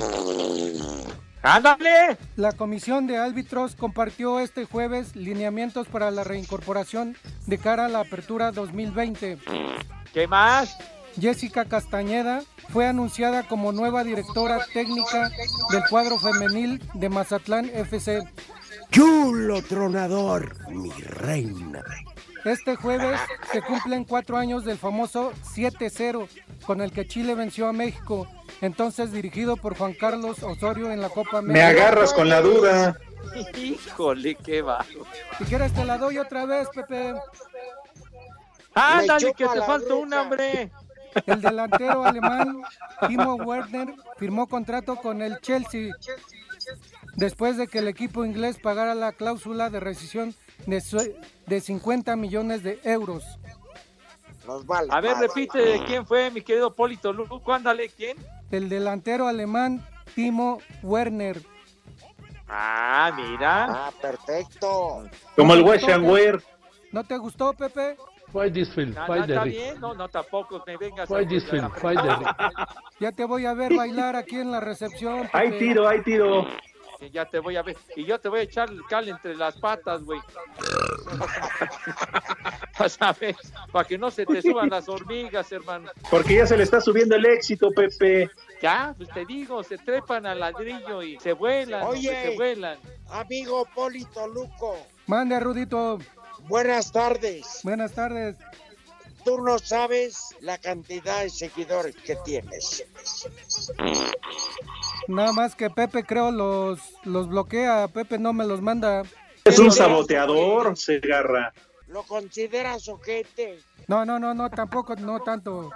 ¡Ándale! 1.43 2.17
La 2.35 2.51
Comisión 2.51 3.07
de 3.07 3.17
Árbitros 3.17 3.75
compartió 3.75 4.39
este 4.39 4.65
jueves 4.65 5.15
lineamientos 5.15 5.87
para 5.87 6.11
la 6.11 6.23
reincorporación 6.23 7.15
de 7.47 7.57
cara 7.57 7.85
a 7.85 7.89
la 7.89 8.01
apertura 8.01 8.51
2020. 8.51 9.39
¿Qué 10.13 10.27
más? 10.27 10.77
Jessica 11.19 11.65
Castañeda 11.65 12.41
fue 12.69 12.87
anunciada 12.87 13.47
como 13.47 13.71
nueva 13.71 14.03
directora 14.03 14.65
técnica 14.73 15.29
del 15.71 15.83
cuadro 15.89 16.17
femenil 16.19 16.81
de 16.93 17.09
Mazatlán 17.09 17.65
FC. 17.65 18.23
Chulo 18.91 19.61
tronador, 19.63 20.55
mi 20.69 20.91
reina. 20.91 21.83
Este 22.43 22.75
jueves 22.75 23.19
se 23.51 23.61
cumplen 23.61 24.03
cuatro 24.03 24.37
años 24.37 24.65
del 24.65 24.77
famoso 24.77 25.31
7-0 25.53 26.27
con 26.65 26.81
el 26.81 26.91
que 26.91 27.07
Chile 27.07 27.35
venció 27.35 27.67
a 27.67 27.73
México, 27.73 28.27
entonces 28.61 29.11
dirigido 29.11 29.57
por 29.57 29.77
Juan 29.77 29.93
Carlos 29.93 30.41
Osorio 30.41 30.91
en 30.91 31.01
la 31.01 31.09
Copa 31.09 31.41
Me 31.41 31.61
agarras 31.61 32.13
con 32.13 32.29
la 32.29 32.41
duda. 32.41 32.97
Híjole, 33.55 34.35
qué 34.35 34.61
bajo. 34.61 35.05
Si 35.37 35.45
quieres 35.45 35.71
te 35.73 35.85
la 35.85 35.97
doy 35.97 36.17
otra 36.17 36.45
vez, 36.45 36.67
Pepe. 36.73 37.13
Ándale, 38.73 39.33
que 39.33 39.47
te 39.47 39.61
falta 39.61 39.93
un 39.93 40.13
hombre. 40.13 40.71
El 41.25 41.41
delantero 41.41 42.03
alemán 42.05 42.61
Timo 43.07 43.35
Werner 43.35 43.93
firmó 44.17 44.47
contrato 44.47 44.95
con 44.95 45.21
el 45.21 45.39
Chelsea 45.39 45.93
después 47.15 47.57
de 47.57 47.67
que 47.67 47.79
el 47.79 47.87
equipo 47.87 48.25
inglés 48.25 48.57
pagara 48.59 48.95
la 48.95 49.11
cláusula 49.11 49.69
de 49.69 49.79
rescisión 49.79 50.33
de, 50.65 50.81
de 51.47 51.61
50 51.61 52.15
millones 52.15 52.63
de 52.63 52.79
euros. 52.83 53.23
A 54.89 55.01
ver, 55.01 55.17
repite 55.17 55.59
de 55.59 55.83
quién 55.85 56.05
fue, 56.05 56.31
mi 56.31 56.41
querido 56.41 56.73
Polito 56.75 57.13
Luco. 57.13 57.53
Ándale, 57.53 57.89
¿quién? 57.89 58.17
El 58.49 58.69
delantero 58.69 59.27
alemán 59.27 59.85
Timo 60.15 60.59
Werner. 60.81 61.41
Ah, 62.47 63.11
mira. 63.15 63.65
Ah, 63.69 63.91
perfecto. 64.01 65.09
Como 65.35 65.53
el 65.53 65.63
Weir. 65.63 66.43
¿No 66.91 67.03
te 67.05 67.17
gustó, 67.17 67.53
Pepe? 67.53 67.95
Fight 68.31 68.53
this 68.53 68.73
film, 68.73 68.95
Ah, 68.97 69.05
fight 69.07 69.21
no, 69.21 69.27
the 69.27 69.33
está 69.33 69.43
bien, 69.43 69.81
no, 69.81 69.93
no, 69.93 70.07
tampoco 70.07 70.63
me 70.65 70.77
vengas. 70.77 71.09
Fight 71.09 71.27
a- 71.27 71.29
this 71.29 71.43
film, 71.49 71.69
fight 71.71 71.99
the. 72.01 72.09
Ya 72.99 73.11
te 73.11 73.25
voy 73.25 73.45
a 73.45 73.53
ver 73.53 73.75
bailar 73.75 74.15
aquí 74.15 74.37
en 74.39 74.51
la 74.51 74.61
recepción. 74.61 75.29
Hay 75.33 75.49
Pepe. 75.51 75.59
tiro, 75.59 75.87
hay 75.87 76.01
tiro. 76.01 76.47
Ya 77.11 77.25
te 77.25 77.39
voy 77.39 77.55
a 77.57 77.63
ver. 77.63 77.75
Y 77.95 78.05
yo 78.05 78.19
te 78.19 78.29
voy 78.29 78.41
a 78.41 78.43
echar 78.43 78.69
el 78.69 78.85
cal 78.85 79.09
entre 79.09 79.35
las 79.35 79.57
patas, 79.57 80.03
güey. 80.03 80.21
Vas 82.79 82.97
a 83.01 83.13
ver, 83.13 83.35
para 83.71 83.87
que 83.87 83.97
no 83.97 84.09
se 84.11 84.25
te 84.25 84.41
suban 84.41 84.69
las 84.69 84.87
hormigas, 84.87 85.51
hermano. 85.51 85.89
Porque 86.09 86.35
ya 86.35 86.47
se 86.47 86.57
le 86.57 86.63
está 86.63 86.79
subiendo 86.81 87.15
el 87.15 87.25
éxito, 87.25 87.69
Pepe. 87.71 88.29
Ya, 88.61 88.93
pues 88.97 89.09
te 89.09 89.25
digo, 89.25 89.63
se 89.63 89.77
trepan 89.77 90.25
al 90.25 90.39
ladrillo 90.39 91.03
y 91.03 91.19
se 91.19 91.33
vuelan, 91.33 91.83
Oye. 91.87 92.09
se 92.31 92.35
vuelan. 92.35 92.77
Amigo 93.09 93.67
Polito 93.75 94.27
Luco, 94.27 94.77
Mande, 95.07 95.39
Rudito. 95.39 95.99
Buenas 96.47 96.91
tardes. 96.91 97.59
Buenas 97.63 97.91
tardes. 97.93 98.35
Tú 99.23 99.39
no 99.41 99.59
sabes 99.59 100.35
la 100.39 100.57
cantidad 100.57 101.21
de 101.21 101.29
seguidores 101.29 101.95
que 101.95 102.15
tienes. 102.17 102.83
Nada 105.07 105.31
más 105.33 105.55
que 105.55 105.69
Pepe 105.69 106.03
creo 106.03 106.31
los, 106.31 106.79
los 107.03 107.27
bloquea. 107.27 107.87
Pepe 107.87 108.17
no 108.17 108.33
me 108.33 108.45
los 108.45 108.61
manda. 108.61 109.03
Es 109.43 109.59
un 109.59 109.71
saboteador, 109.71 110.75
Segarra. 110.77 111.53
¿Lo 111.87 112.03
consideras 112.03 112.87
ojete? 112.87 113.59
No, 113.87 114.05
no, 114.05 114.17
no, 114.17 114.33
no, 114.33 114.49
tampoco, 114.49 114.95
no 114.95 115.21
tanto. 115.21 115.69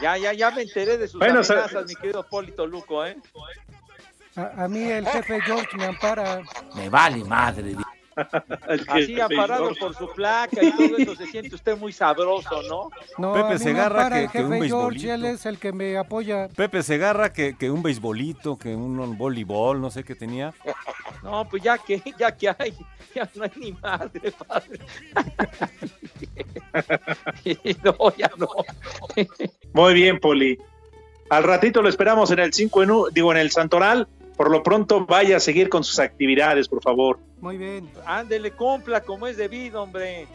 Ya, 0.00 0.16
ya, 0.16 0.32
ya 0.32 0.50
me 0.50 0.62
enteré 0.62 0.96
de 0.96 1.06
sus 1.06 1.18
Bueno, 1.20 1.44
se- 1.44 1.52
amenazas, 1.52 1.86
mi 1.86 1.94
querido 1.94 2.26
Polito 2.28 2.66
Luco, 2.66 3.04
¿eh? 3.04 3.16
A, 4.36 4.64
a 4.64 4.68
mí 4.68 4.80
el 4.82 5.06
jefe 5.06 5.40
George 5.42 5.76
me 5.76 5.84
ampara. 5.86 6.42
Me 6.74 6.88
vale 6.88 7.24
madre. 7.24 7.74
Así 8.88 9.18
amparado 9.18 9.70
por 9.80 9.94
su 9.96 10.06
placa 10.12 10.62
y 10.62 10.70
todo 10.72 10.98
eso, 10.98 11.16
se 11.16 11.26
siente 11.28 11.54
usted 11.54 11.78
muy 11.78 11.94
sabroso, 11.94 12.60
¿no? 12.68 12.90
No, 13.16 13.32
Pepe 13.32 13.58
Segarra, 13.58 14.10
que- 14.10 14.24
el 14.24 14.30
que 14.30 14.38
un 14.44 14.44
George, 14.52 14.60
beisbolito. 14.60 15.14
él 15.14 15.24
es 15.24 15.46
el 15.46 15.58
que 15.58 15.72
me 15.72 15.96
apoya. 15.96 16.48
Pepe 16.48 16.82
Segarra, 16.82 17.32
que, 17.32 17.56
que 17.56 17.70
un 17.70 17.82
beisbolito, 17.82 18.58
que 18.58 18.74
un 18.76 19.16
voleibol, 19.16 19.80
no 19.80 19.90
sé 19.90 20.04
qué 20.04 20.14
tenía. 20.14 20.52
No, 21.22 21.48
pues 21.48 21.62
ya 21.62 21.78
que, 21.78 22.02
ya 22.18 22.36
que 22.36 22.50
hay, 22.50 22.74
ya 23.14 23.26
no 23.34 23.44
hay 23.44 23.50
ni 23.56 23.72
madre, 23.72 24.30
padre. 24.46 24.78
no, 27.84 28.16
ya 28.16 28.30
no. 28.36 28.48
Muy 29.72 29.94
bien, 29.94 30.18
Poli. 30.20 30.58
Al 31.30 31.44
ratito 31.44 31.80
lo 31.80 31.88
esperamos 31.88 32.30
en 32.30 32.40
el 32.40 32.52
5 32.52 32.82
en 32.82 32.90
u- 32.90 33.08
digo 33.10 33.32
en 33.32 33.38
el 33.38 33.50
Santoral. 33.50 34.06
Por 34.42 34.50
lo 34.50 34.60
pronto 34.60 35.06
vaya 35.06 35.36
a 35.36 35.40
seguir 35.40 35.68
con 35.68 35.84
sus 35.84 36.00
actividades, 36.00 36.66
por 36.66 36.82
favor. 36.82 37.20
Muy 37.40 37.56
bien. 37.56 37.88
Ándele, 38.04 38.50
cumpla 38.50 39.00
como 39.00 39.28
es 39.28 39.36
debido, 39.36 39.80
hombre. 39.80 40.26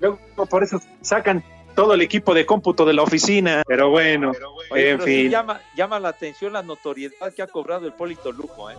Luego 0.00 0.18
por 0.50 0.62
eso 0.62 0.78
sacan 1.00 1.42
todo 1.74 1.94
el 1.94 2.02
equipo 2.02 2.34
de 2.34 2.44
cómputo 2.44 2.84
de 2.84 2.92
la 2.92 3.02
oficina. 3.02 3.62
Pero 3.66 3.88
bueno, 3.88 4.32
Oye, 4.70 4.90
en 4.90 4.98
pero 4.98 5.04
sí 5.06 5.22
fin. 5.22 5.30
llama, 5.30 5.62
llama 5.74 5.98
la 5.98 6.10
atención 6.10 6.52
la 6.52 6.62
notoriedad 6.62 7.32
que 7.34 7.40
ha 7.40 7.46
cobrado 7.46 7.86
el 7.86 7.94
Polito 7.94 8.30
Luco, 8.32 8.70
¿eh? 8.70 8.74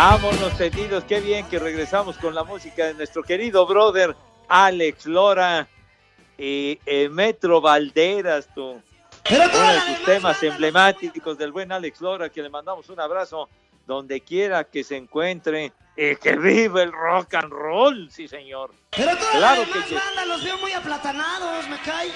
Vámonos, 0.04 0.58
tendidos. 0.58 1.04
Qué 1.04 1.20
bien 1.20 1.48
que 1.48 1.60
regresamos 1.60 2.18
con 2.18 2.34
la 2.34 2.42
música 2.42 2.86
de 2.86 2.94
nuestro 2.94 3.22
querido 3.22 3.64
brother 3.68 4.16
Alex 4.48 5.06
Lora 5.06 5.68
y 6.36 6.80
eh, 6.86 7.08
Metro 7.08 7.60
Valderas, 7.60 8.48
tú. 8.52 8.82
Uno 9.30 9.72
de 9.72 9.80
sus 9.86 10.04
temas 10.04 10.42
emblemáticos 10.42 11.38
del 11.38 11.52
buen 11.52 11.70
Alex 11.70 12.00
Lora, 12.00 12.30
que 12.30 12.42
le 12.42 12.50
mandamos 12.50 12.88
un 12.88 12.98
abrazo 12.98 13.48
donde 13.86 14.22
quiera 14.22 14.64
que 14.64 14.82
se 14.82 14.96
encuentre. 14.96 15.72
Y 15.96 16.16
que 16.16 16.34
vive 16.36 16.82
el 16.82 16.90
rock 16.90 17.34
and 17.34 17.52
roll, 17.52 18.10
sí, 18.10 18.26
señor. 18.26 18.74
Pero 18.90 19.16
toda 19.16 19.30
Claro 19.30 19.62
la 19.62 19.86
que 19.86 19.94
banda 19.94 20.26
los 20.26 20.42
veo 20.42 20.58
muy 20.58 20.72
aplatanados, 20.72 21.68
me 21.68 21.78
cae. 21.78 22.10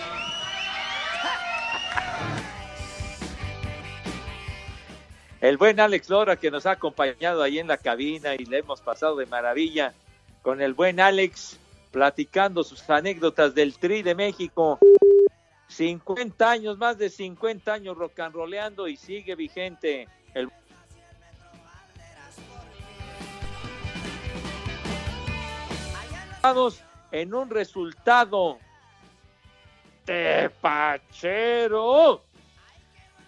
El 5.46 5.58
buen 5.58 5.78
Alex 5.78 6.10
Lora 6.10 6.34
que 6.34 6.50
nos 6.50 6.66
ha 6.66 6.72
acompañado 6.72 7.40
ahí 7.40 7.60
en 7.60 7.68
la 7.68 7.78
cabina 7.78 8.34
y 8.34 8.44
le 8.46 8.58
hemos 8.58 8.80
pasado 8.80 9.14
de 9.14 9.26
maravilla 9.26 9.94
con 10.42 10.60
el 10.60 10.74
buen 10.74 10.98
Alex 10.98 11.60
platicando 11.92 12.64
sus 12.64 12.90
anécdotas 12.90 13.54
del 13.54 13.78
Tri 13.78 14.02
de 14.02 14.16
México. 14.16 14.80
50 15.68 16.50
años, 16.50 16.78
más 16.78 16.98
de 16.98 17.10
50 17.10 17.72
años 17.72 17.96
rock 17.96 18.18
and 18.18 18.34
roleando 18.34 18.88
y 18.88 18.96
sigue 18.96 19.36
vigente. 19.36 20.08
El... 20.34 20.50
En 27.12 27.32
un 27.32 27.50
resultado 27.50 28.58
tepachero. 30.04 31.46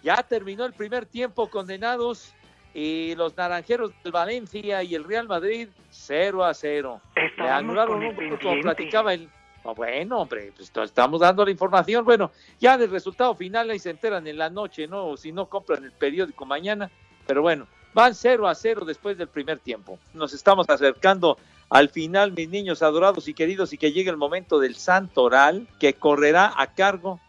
Ya 0.03 0.23
terminó 0.23 0.65
el 0.65 0.73
primer 0.73 1.05
tiempo 1.05 1.49
condenados 1.49 2.33
y 2.73 3.15
los 3.15 3.35
naranjeros 3.35 3.91
del 4.03 4.11
Valencia 4.11 4.83
y 4.83 4.95
el 4.95 5.03
Real 5.03 5.27
Madrid 5.27 5.69
0 5.89 6.45
a 6.45 6.53
0. 6.53 7.01
Le 7.37 7.49
anularon 7.49 8.03
un 8.03 8.15
gol, 8.15 8.39
como 8.39 8.61
platicaba 8.61 9.13
el, 9.13 9.29
bueno, 9.75 10.21
hombre, 10.21 10.51
pues 10.55 10.71
estamos 10.85 11.19
dando 11.19 11.45
la 11.45 11.51
información. 11.51 12.05
Bueno, 12.05 12.31
ya 12.59 12.77
del 12.77 12.89
resultado 12.89 13.35
final 13.35 13.69
ahí 13.69 13.79
se 13.79 13.89
enteran 13.89 14.25
en 14.27 14.37
la 14.37 14.49
noche, 14.49 14.87
¿no? 14.87 15.07
O 15.07 15.17
si 15.17 15.31
no 15.31 15.47
compran 15.47 15.83
el 15.83 15.91
periódico 15.91 16.45
mañana. 16.45 16.89
Pero 17.27 17.41
bueno, 17.41 17.67
van 17.93 18.15
0 18.15 18.47
a 18.47 18.55
0 18.55 18.85
después 18.85 19.17
del 19.17 19.27
primer 19.27 19.59
tiempo. 19.59 19.99
Nos 20.13 20.33
estamos 20.33 20.69
acercando 20.69 21.37
al 21.69 21.89
final, 21.89 22.31
mis 22.31 22.49
niños 22.49 22.81
adorados 22.81 23.27
y 23.27 23.33
queridos, 23.33 23.73
y 23.73 23.77
que 23.77 23.91
llegue 23.91 24.09
el 24.09 24.17
momento 24.17 24.59
del 24.59 24.75
santo 24.75 25.23
oral 25.23 25.67
que 25.79 25.93
correrá 25.93 26.51
a 26.55 26.73
cargo 26.73 27.19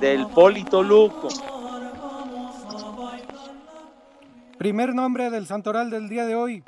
del 0.00 0.26
Polito 0.28 0.82
Luco. 0.82 1.28
Primer 4.58 4.94
nombre 4.94 5.30
del 5.30 5.46
santoral 5.46 5.90
del 5.90 6.08
día 6.08 6.24
de 6.24 6.34
hoy, 6.36 6.64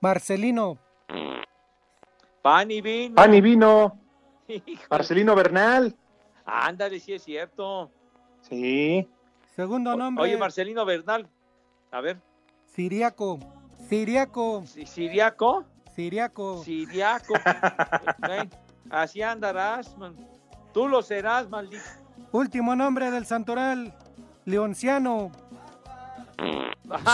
Marcelino. 0.00 0.78
Pan 2.42 2.70
y 2.70 2.80
vino. 2.80 3.14
Pan 3.14 3.34
y 3.34 3.40
vino. 3.40 3.98
Marcelino 4.90 5.34
Bernal. 5.34 5.94
Ándale, 6.44 6.98
sí 6.98 7.12
es 7.12 7.22
cierto. 7.22 7.90
Sí. 8.42 9.06
Segundo 9.54 9.94
nombre, 9.96 10.24
Oye, 10.24 10.36
Marcelino 10.38 10.84
Bernal, 10.84 11.28
a 11.90 12.00
ver, 12.00 12.20
Siriaco. 12.66 13.38
Siriaco. 13.88 14.62
¿si- 14.66 14.86
¿Siriaco? 14.86 15.64
Siriaco. 15.94 16.62
Siriaco. 16.62 17.34
Así 18.90 19.20
andarás, 19.20 19.96
man. 19.98 20.14
Tú 20.78 20.86
lo 20.86 21.02
serás, 21.02 21.48
maldito. 21.48 21.82
Último 22.30 22.76
nombre 22.76 23.10
del 23.10 23.26
santoral, 23.26 23.92
Leonciano. 24.44 25.32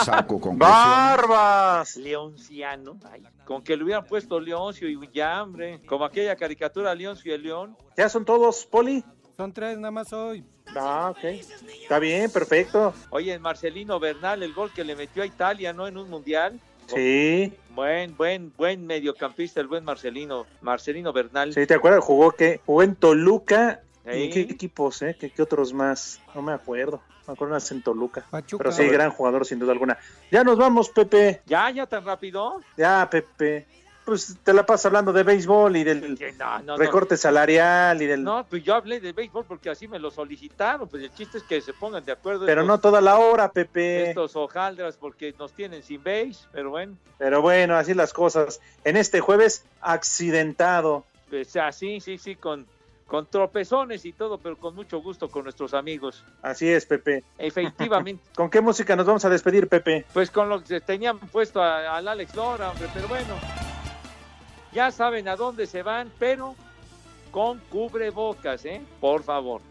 Saco 0.05 0.39
conclusiones. 0.39 0.59
Barbas. 0.59 1.97
Leonciano. 1.97 2.99
Ay, 3.11 3.27
con 3.47 3.65
que 3.65 3.75
le 3.75 3.85
hubieran 3.85 4.05
puesto 4.05 4.39
Leoncio 4.39 4.87
y 4.87 4.99
ya, 5.15 5.43
hombre. 5.43 5.81
Como 5.87 6.05
aquella 6.05 6.37
caricatura 6.37 6.95
Leoncio 6.95 7.33
y 7.33 7.35
el 7.37 7.43
León. 7.43 7.75
¿Ya 7.97 8.11
son 8.11 8.27
todos, 8.27 8.67
Poli? 8.67 9.03
Son 9.39 9.51
tres 9.51 9.79
nada 9.79 9.93
más 9.93 10.13
hoy. 10.13 10.45
Ah, 10.77 11.09
ok. 11.17 11.25
Está 11.25 11.99
bien, 11.99 12.31
perfecto. 12.31 12.93
Oye, 13.09 13.39
Marcelino 13.39 13.99
Bernal, 13.99 14.43
el 14.43 14.53
gol 14.53 14.75
que 14.75 14.85
le 14.85 14.95
metió 14.95 15.23
a 15.23 15.27
Italia, 15.27 15.73
¿no? 15.73 15.87
En 15.87 15.97
un 15.97 16.11
mundial. 16.11 16.61
Sí. 16.87 17.53
Buen, 17.71 18.17
buen, 18.17 18.53
buen 18.57 18.87
mediocampista, 18.87 19.61
el 19.61 19.67
buen 19.67 19.85
Marcelino. 19.85 20.47
Marcelino 20.61 21.13
Bernal. 21.13 21.53
Sí, 21.53 21.67
¿te 21.67 21.75
acuerdas? 21.75 22.05
Jugó 22.05 22.33
que 22.33 22.61
jugó 22.65 22.83
en 22.83 22.95
Toluca. 22.95 23.81
¿Y 24.07 24.31
qué 24.31 24.41
equipos, 24.43 25.01
eh? 25.03 25.17
¿Qué, 25.19 25.31
qué 25.31 25.43
otros 25.43 25.73
más? 25.73 26.21
No 26.35 26.43
me 26.43 26.53
acuerdo. 26.53 27.01
Me 27.27 27.33
acuerdo 27.33 27.55
más 27.55 27.71
en 27.73 27.83
Toluca. 27.83 28.27
Pachuca. 28.31 28.63
Pero 28.63 28.73
sí, 28.73 28.87
gran 28.89 29.11
jugador 29.11 29.47
sin 29.47 29.59
duda 29.59 29.73
alguna. 29.73 29.99
Ya 30.31 30.45
nos 30.45 30.59
vamos, 30.59 30.91
Pepe. 30.91 31.41
¿Ya, 31.47 31.71
ya 31.71 31.87
tan 31.87 32.05
rápido? 32.05 32.61
Ya, 32.77 33.09
Pepe. 33.11 33.67
Pues 34.05 34.37
te 34.43 34.53
la 34.53 34.67
pasas 34.67 34.87
hablando 34.87 35.13
de 35.15 35.23
béisbol 35.23 35.77
y 35.77 35.85
del 35.85 36.19
No, 36.39 36.59
no. 36.61 36.77
recorte 36.77 37.17
salarial 37.17 38.03
y 38.03 38.07
del... 38.07 38.23
No, 38.23 38.45
pues 38.49 38.63
yo 38.63 38.75
hablé 38.75 39.01
de 39.01 39.13
béisbol 39.13 39.45
porque 39.47 39.71
así 39.71 39.89
me 39.89 39.99
lo 39.99 40.11
solicitaron. 40.11 40.89
Pues 40.89 41.03
el 41.03 41.13
chiste 41.15 41.39
es 41.39 41.45
que 41.45 41.61
se 41.63 41.73
pongan 41.73 42.05
de 42.05 42.13
acuerdo. 42.13 42.45
Pero 42.45 42.61
estos, 42.61 42.69
no 42.69 42.81
toda 42.81 43.01
la 43.01 43.19
hora, 43.19 43.51
Pepe. 43.51 44.11
estos 44.11 44.37
hojaldras 44.37 44.97
porque 44.99 45.35
nos 45.39 45.53
tienen 45.53 45.83
sin 45.83 46.03
béis. 46.03 46.47
Pero 46.53 46.69
bueno, 46.71 46.97
Pero 47.17 47.41
bueno, 47.41 47.77
así 47.77 47.95
las 47.95 48.13
cosas. 48.13 48.61
En 48.85 48.97
este 48.99 49.21
jueves, 49.21 49.65
accidentado. 49.81 51.05
pues 51.31 51.57
así, 51.57 51.99
sí, 52.01 52.19
sí, 52.19 52.37
con, 52.37 52.67
con 53.07 53.27
tropezones 53.27 54.05
y 54.05 54.13
todo, 54.13 54.37
pero 54.39 54.57
con 54.59 54.75
mucho 54.75 55.01
gusto 55.01 55.31
con 55.31 55.45
nuestros 55.45 55.73
amigos. 55.75 56.25
Así 56.43 56.69
es, 56.69 56.85
Pepe. 56.87 57.25
Efectivamente, 57.39 58.23
¿Con 58.37 58.51
qué 58.51 58.61
música 58.61 58.95
nos 58.97 59.07
vamos 59.07 59.25
a 59.25 59.31
despedir, 59.31 59.67
Pepe? 59.69 60.05
pues 60.13 60.31
con 60.31 60.49
lo 60.51 60.63
que 60.63 60.81
tenían 60.83 61.19
puesto 61.19 61.63
al 61.63 62.07
Alex 62.07 62.35
Lora, 62.35 62.71
hombre, 62.71 62.89
pero 62.93 63.09
bueno, 63.09 63.35
ya 64.75 64.91
saben 64.91 65.29
a 65.29 65.37
dónde 65.37 65.67
se 65.67 65.83
van, 65.83 66.11
pero 66.19 66.55
con 67.31 67.59
cubrebocas, 67.71 68.65
¿eh? 68.65 68.83
Por 69.01 69.23
favor. 69.23 69.63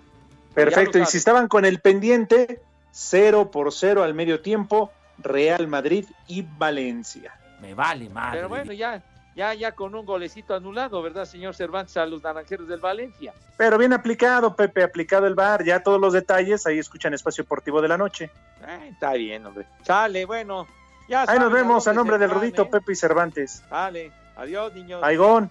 Perfecto. 0.54 1.00
Y 1.00 1.06
si 1.06 1.18
estaban 1.18 1.48
con 1.48 1.66
el 1.66 1.80
pendiente, 1.80 2.62
0 2.92 3.52
por 3.52 3.72
0 3.72 4.04
al 4.04 4.14
medio 4.14 4.42
tiempo, 4.42 4.92
Real 5.18 5.68
Madrid 5.68 6.06
y 6.28 6.42
Valencia. 6.42 7.34
Me 7.62 7.74
vale 7.74 8.10
madre. 8.10 8.38
Pero 8.38 8.50
bueno, 8.50 8.74
ya, 8.74 9.02
ya, 9.36 9.54
ya 9.54 9.72
con 9.72 9.96
un 9.96 10.06
golecito 10.06 10.54
anulado, 10.54 11.02
¿verdad, 11.02 11.26
señor 11.26 11.56
Cervantes, 11.56 11.98
a 11.98 12.06
los 12.06 12.22
naranjeros 12.22 12.68
del 12.68 12.80
Valencia? 12.80 13.34
Pero 13.58 13.78
bien 13.78 13.94
aplicado, 13.94 14.56
Pepe, 14.56 14.84
aplicado 14.84 15.28
el 15.28 15.36
bar. 15.36 15.64
Ya 15.64 15.82
todos 15.82 16.00
los 16.00 16.14
detalles, 16.14 16.66
ahí 16.66 16.80
escuchan 16.80 17.14
Espacio 17.14 17.44
Deportivo 17.44 17.82
de 17.82 17.88
la 17.88 17.98
Noche. 17.98 18.30
Eh, 18.68 18.90
está 18.92 19.14
bien, 19.14 19.46
hombre. 19.46 19.66
Sale, 19.84 20.26
bueno. 20.26 20.68
Ya 21.10 21.24
Ahí 21.28 21.38
nos 21.38 21.52
vemos 21.52 21.88
a 21.88 21.94
nombre 21.94 22.18
del 22.18 22.30
Rudito, 22.30 22.64
¿eh? 22.64 22.70
Pepe 22.72 22.94
y 22.94 22.96
Cervantes. 22.96 23.64
Sale. 23.68 24.23
Adiós, 24.36 24.74
niños. 24.74 25.02
Aigón. 25.04 25.50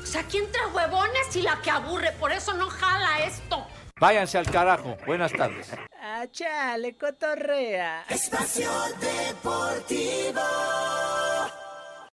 O 0.00 0.06
sea, 0.06 0.22
¿quién 0.24 0.50
trae 0.50 0.66
huevones 0.68 1.36
y 1.36 1.42
la 1.42 1.60
que 1.60 1.70
aburre? 1.70 2.12
Por 2.12 2.32
eso 2.32 2.54
no 2.54 2.68
jala 2.70 3.20
esto. 3.26 3.66
Váyanse 4.00 4.38
al 4.38 4.50
carajo. 4.50 4.96
Buenas 5.06 5.32
tardes. 5.32 5.70
Ah, 6.00 6.24
chale, 6.30 6.96
cotorrea. 6.96 8.04
Espacio 8.08 8.70
Deportivo. 9.00 10.40